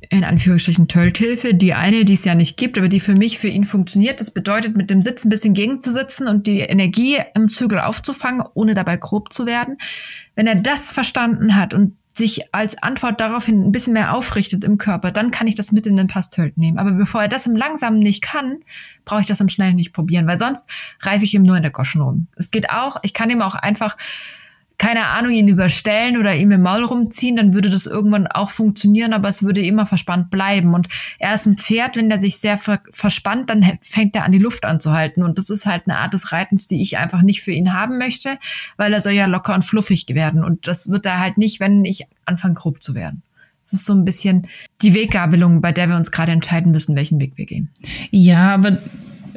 [0.09, 1.53] in Anführungsstrichen Tölthilfe.
[1.53, 4.19] Die eine, die es ja nicht gibt, aber die für mich, für ihn funktioniert.
[4.19, 8.73] Das bedeutet, mit dem Sitz ein bisschen gegenzusitzen und die Energie im Zügel aufzufangen, ohne
[8.73, 9.77] dabei grob zu werden.
[10.35, 14.77] Wenn er das verstanden hat und sich als Antwort daraufhin ein bisschen mehr aufrichtet im
[14.77, 16.77] Körper, dann kann ich das mit in den Pastölt nehmen.
[16.77, 18.59] Aber bevor er das im Langsamen nicht kann,
[19.03, 20.69] brauche ich das im Schnellen nicht probieren, weil sonst
[21.01, 22.27] reiße ich ihm nur in der Goschen rum.
[22.37, 23.97] Es geht auch, ich kann ihm auch einfach
[24.77, 29.13] keine Ahnung, ihn überstellen oder ihm im Maul rumziehen, dann würde das irgendwann auch funktionieren,
[29.13, 30.73] aber es würde immer verspannt bleiben.
[30.73, 30.87] Und
[31.19, 34.39] er ist ein Pferd, wenn der sich sehr ver verspannt, dann fängt er an, die
[34.39, 35.23] Luft anzuhalten.
[35.23, 37.97] Und das ist halt eine Art des Reitens, die ich einfach nicht für ihn haben
[37.97, 38.37] möchte,
[38.77, 40.43] weil er soll ja locker und fluffig werden.
[40.43, 43.23] Und das wird er halt nicht, wenn ich anfange, grob zu werden.
[43.63, 44.47] Es ist so ein bisschen
[44.81, 47.71] die Weggabelung, bei der wir uns gerade entscheiden müssen, welchen Weg wir gehen.
[48.11, 48.77] Ja, aber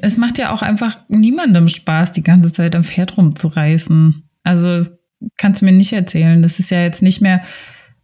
[0.02, 4.28] es macht ja auch einfach niemandem Spaß, die ganze Zeit am Pferd rumzureißen.
[4.44, 4.97] Also es
[5.36, 6.42] kannst du mir nicht erzählen.
[6.42, 7.42] Das ist ja jetzt nicht mehr,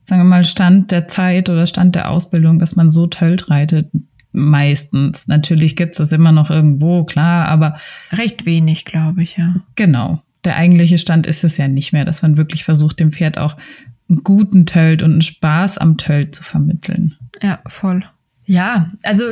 [0.04, 3.90] sagen wir mal, Stand der Zeit oder Stand der Ausbildung, dass man so tölt reitet.
[4.32, 5.28] Meistens.
[5.28, 7.78] Natürlich gibt es das immer noch irgendwo, klar, aber.
[8.10, 9.54] Recht wenig, glaube ich, ja.
[9.76, 10.22] Genau.
[10.44, 13.56] Der eigentliche Stand ist es ja nicht mehr, dass man wirklich versucht, dem Pferd auch
[14.08, 17.16] einen guten Tölt und einen Spaß am Tölt zu vermitteln.
[17.42, 18.04] Ja, voll.
[18.46, 19.24] Ja, also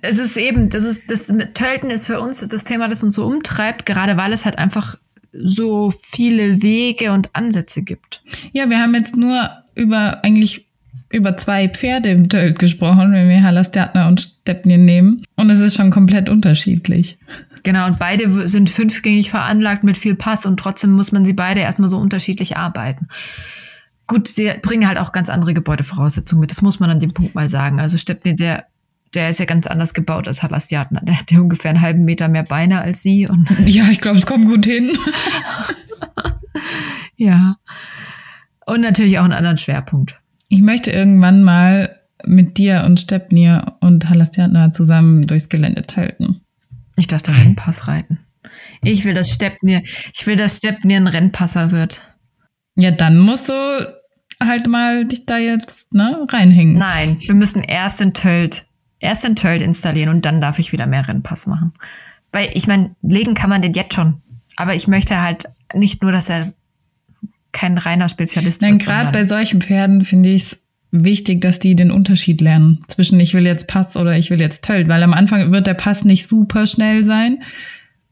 [0.00, 3.14] es ist eben, das ist das mit Tölten ist für uns das Thema, das uns
[3.14, 4.96] so umtreibt, gerade weil es halt einfach
[5.32, 8.22] so viele Wege und Ansätze gibt.
[8.52, 10.66] Ja, wir haben jetzt nur über eigentlich
[11.10, 15.22] über zwei Pferde im Tölt gesprochen, wenn wir Halastjatner und Stepnir nehmen.
[15.36, 17.18] Und es ist schon komplett unterschiedlich.
[17.64, 21.60] Genau, und beide sind fünfgängig veranlagt mit viel Pass und trotzdem muss man sie beide
[21.60, 23.08] erstmal so unterschiedlich arbeiten.
[24.08, 26.50] Gut, sie bringen halt auch ganz andere Gebäudevoraussetzungen mit.
[26.50, 27.78] Das muss man an dem Punkt mal sagen.
[27.78, 28.66] Also Stepnir, der
[29.14, 31.00] der ist ja ganz anders gebaut als Halastiatna.
[31.00, 33.26] Der hat ja ungefähr einen halben Meter mehr Beine als sie.
[33.28, 34.96] Und ja, ich glaube, es kommt gut hin.
[37.16, 37.56] ja.
[38.66, 40.18] Und natürlich auch einen anderen Schwerpunkt.
[40.48, 46.42] Ich möchte irgendwann mal mit dir und Stepnir und Halastiatna zusammen durchs Gelände telten.
[46.96, 48.20] Ich dachte Rennpass reiten.
[48.82, 49.82] Ich will, dass Stepnir,
[50.14, 52.02] ich will, dass Stepnir ein Rennpasser wird.
[52.76, 53.52] Ja, dann musst du
[54.40, 56.74] halt mal dich da jetzt ne, reinhängen.
[56.74, 58.66] Nein, wir müssen erst in Tölt
[59.02, 61.74] erst den Tölt installieren und dann darf ich wieder mehr Rennpass machen.
[62.30, 64.22] Weil ich meine, legen kann man den jetzt schon.
[64.56, 65.44] Aber ich möchte halt
[65.74, 66.52] nicht nur, dass er
[67.50, 70.56] kein reiner Spezialist Nein, gerade bei solchen Pferden finde ich es
[70.90, 74.64] wichtig, dass die den Unterschied lernen zwischen ich will jetzt Pass oder ich will jetzt
[74.64, 77.42] Tölt, weil am Anfang wird der Pass nicht super schnell sein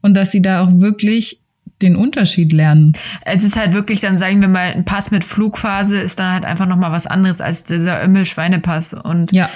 [0.01, 1.39] und dass sie da auch wirklich
[1.81, 2.93] den Unterschied lernen.
[3.25, 6.45] Es ist halt wirklich, dann sagen wir mal, ein Pass mit Flugphase ist dann halt
[6.45, 8.93] einfach nochmal was anderes als dieser Ömmel-Schweinepass.
[8.93, 9.49] Und ja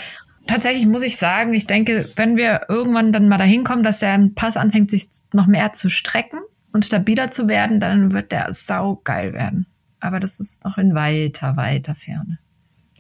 [0.48, 4.30] tatsächlich muss ich sagen, ich denke, wenn wir irgendwann dann mal dahin kommen, dass der
[4.36, 6.40] Pass anfängt, sich noch mehr zu strecken
[6.72, 9.66] und stabiler zu werden, dann wird der saugeil werden.
[10.00, 12.38] Aber das ist noch in weiter, weiter Ferne.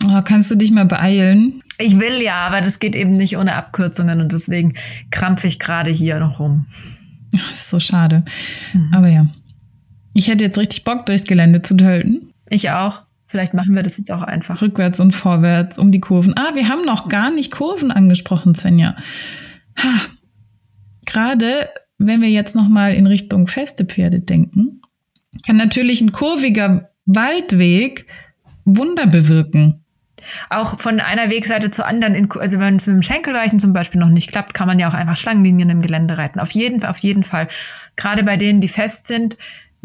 [0.03, 1.61] Oh, kannst du dich mal beeilen?
[1.77, 4.73] Ich will ja, aber das geht eben nicht ohne Abkürzungen und deswegen
[5.11, 6.65] krampfe ich gerade hier noch rum.
[7.31, 8.23] Das ist so schade.
[8.73, 8.93] Mhm.
[8.93, 9.25] Aber ja.
[10.13, 12.33] Ich hätte jetzt richtig Bock, durchs Gelände zu tölten.
[12.49, 13.01] Ich auch.
[13.35, 14.61] Vielleicht machen wir das jetzt auch einfach.
[14.61, 16.37] Rückwärts und vorwärts um die Kurven.
[16.37, 18.95] Ah, wir haben noch gar nicht Kurven angesprochen, Svenja.
[19.77, 20.05] Ha.
[21.05, 21.67] Gerade
[21.97, 24.79] wenn wir jetzt noch mal in Richtung feste Pferde denken,
[25.45, 28.07] kann natürlich ein kurviger Waldweg
[28.63, 29.83] Wunder bewirken.
[30.49, 33.99] Auch von einer Wegseite zur anderen, in, also wenn es mit dem Schenkelreichen zum Beispiel
[33.99, 36.39] noch nicht klappt, kann man ja auch einfach Schlangenlinien im Gelände reiten.
[36.39, 37.49] Auf jeden auf jeden Fall.
[37.97, 39.35] Gerade bei denen, die fest sind,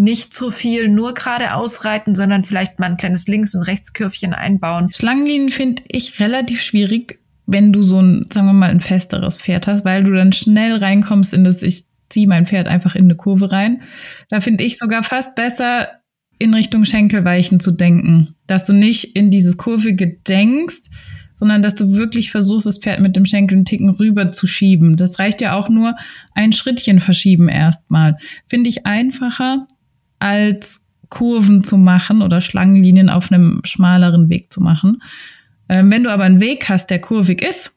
[0.00, 4.88] nicht zu viel nur geradeaus reiten, sondern vielleicht mal ein kleines Links- und Rechtskürfchen einbauen.
[4.94, 9.66] Schlangenlinien finde ich relativ schwierig, wenn du so ein, sagen wir mal, ein festeres Pferd
[9.66, 13.14] hast, weil du dann schnell reinkommst in das, ich ziehe mein Pferd einfach in eine
[13.14, 13.82] Kurve rein.
[14.30, 15.88] Da finde ich sogar fast besser,
[16.38, 18.34] in Richtung Schenkelweichen zu denken.
[18.46, 20.88] Dass du nicht in dieses Kurvige denkst,
[21.34, 24.96] sondern dass du wirklich versuchst, das Pferd mit dem Schenkel einen Ticken rüber zu schieben.
[24.96, 25.94] Das reicht ja auch nur
[26.34, 28.16] ein Schrittchen verschieben erstmal.
[28.46, 29.66] Finde ich einfacher,
[30.20, 35.02] als Kurven zu machen oder Schlangenlinien auf einem schmaleren Weg zu machen.
[35.68, 37.76] Ähm, wenn du aber einen Weg hast, der kurvig ist,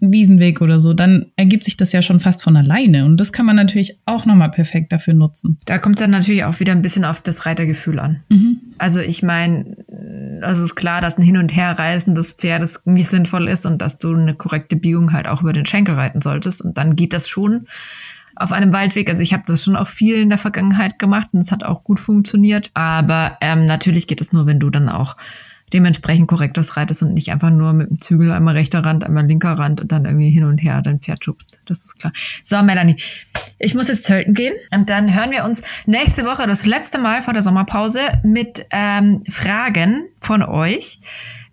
[0.00, 3.04] ein Wiesenweg oder so, dann ergibt sich das ja schon fast von alleine.
[3.04, 5.58] Und das kann man natürlich auch nochmal perfekt dafür nutzen.
[5.64, 8.22] Da kommt dann natürlich auch wieder ein bisschen auf das Reitergefühl an.
[8.28, 8.58] Mhm.
[8.78, 9.76] Also ich meine,
[10.40, 13.98] also ist klar, dass ein Hin- und Herreisen des Pferdes nicht sinnvoll ist und dass
[13.98, 16.62] du eine korrekte Biegung halt auch über den Schenkel reiten solltest.
[16.62, 17.66] Und dann geht das schon
[18.38, 19.10] auf einem Waldweg.
[19.10, 21.84] Also ich habe das schon auch viel in der Vergangenheit gemacht und es hat auch
[21.84, 22.70] gut funktioniert.
[22.74, 25.16] Aber ähm, natürlich geht es nur, wenn du dann auch
[25.72, 29.26] dementsprechend korrekt das reitest und nicht einfach nur mit dem Zügel einmal rechter Rand, einmal
[29.26, 31.60] linker Rand und dann irgendwie hin und her dein Pferd schubst.
[31.66, 32.12] Das ist klar.
[32.42, 32.96] So, Melanie,
[33.58, 37.22] ich muss jetzt zelten gehen und dann hören wir uns nächste Woche das letzte Mal
[37.22, 41.00] vor der Sommerpause mit ähm, Fragen von euch.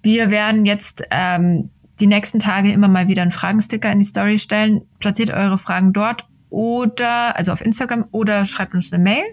[0.02, 1.70] Wir werden jetzt ähm,
[2.00, 4.84] die nächsten Tage immer mal wieder einen Fragensticker in die Story stellen.
[5.00, 6.26] Platziert eure Fragen dort
[6.56, 9.24] oder, also auf Instagram oder schreibt uns eine Mail.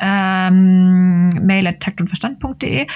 [0.00, 2.86] Ähm, mail at taktundverstand.de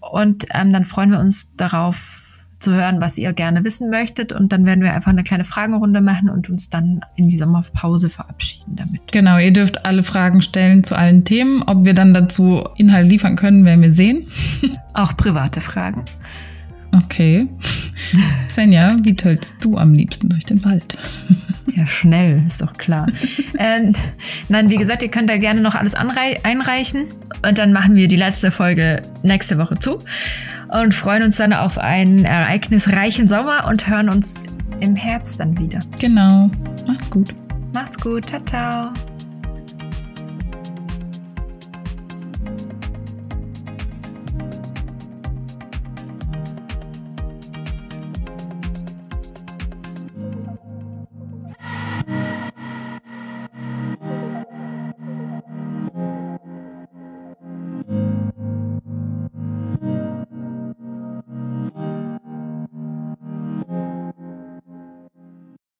[0.00, 2.22] und ähm, dann freuen wir uns darauf,
[2.62, 4.32] zu hören, was ihr gerne wissen möchtet.
[4.32, 8.08] Und dann werden wir einfach eine kleine Fragenrunde machen und uns dann in die Sommerpause
[8.08, 9.10] verabschieden damit.
[9.10, 11.62] Genau, ihr dürft alle Fragen stellen zu allen Themen.
[11.66, 14.28] Ob wir dann dazu Inhalt liefern können, werden wir sehen.
[14.94, 16.04] Auch private Fragen.
[16.92, 17.48] Okay.
[18.50, 20.96] Svenja, wie töltest du am liebsten durch den Wald?
[21.74, 23.06] Ja, schnell, ist doch klar.
[23.56, 23.94] ähm,
[24.50, 27.06] nein, wie gesagt, ihr könnt da gerne noch alles einreichen
[27.46, 29.98] und dann machen wir die letzte Folge nächste Woche zu
[30.68, 34.34] und freuen uns dann auf einen ereignisreichen Sommer und hören uns
[34.80, 35.80] im Herbst dann wieder.
[35.98, 36.50] Genau.
[36.86, 37.34] Macht's gut.
[37.72, 38.26] Macht's gut.
[38.26, 39.11] Ciao, ciao.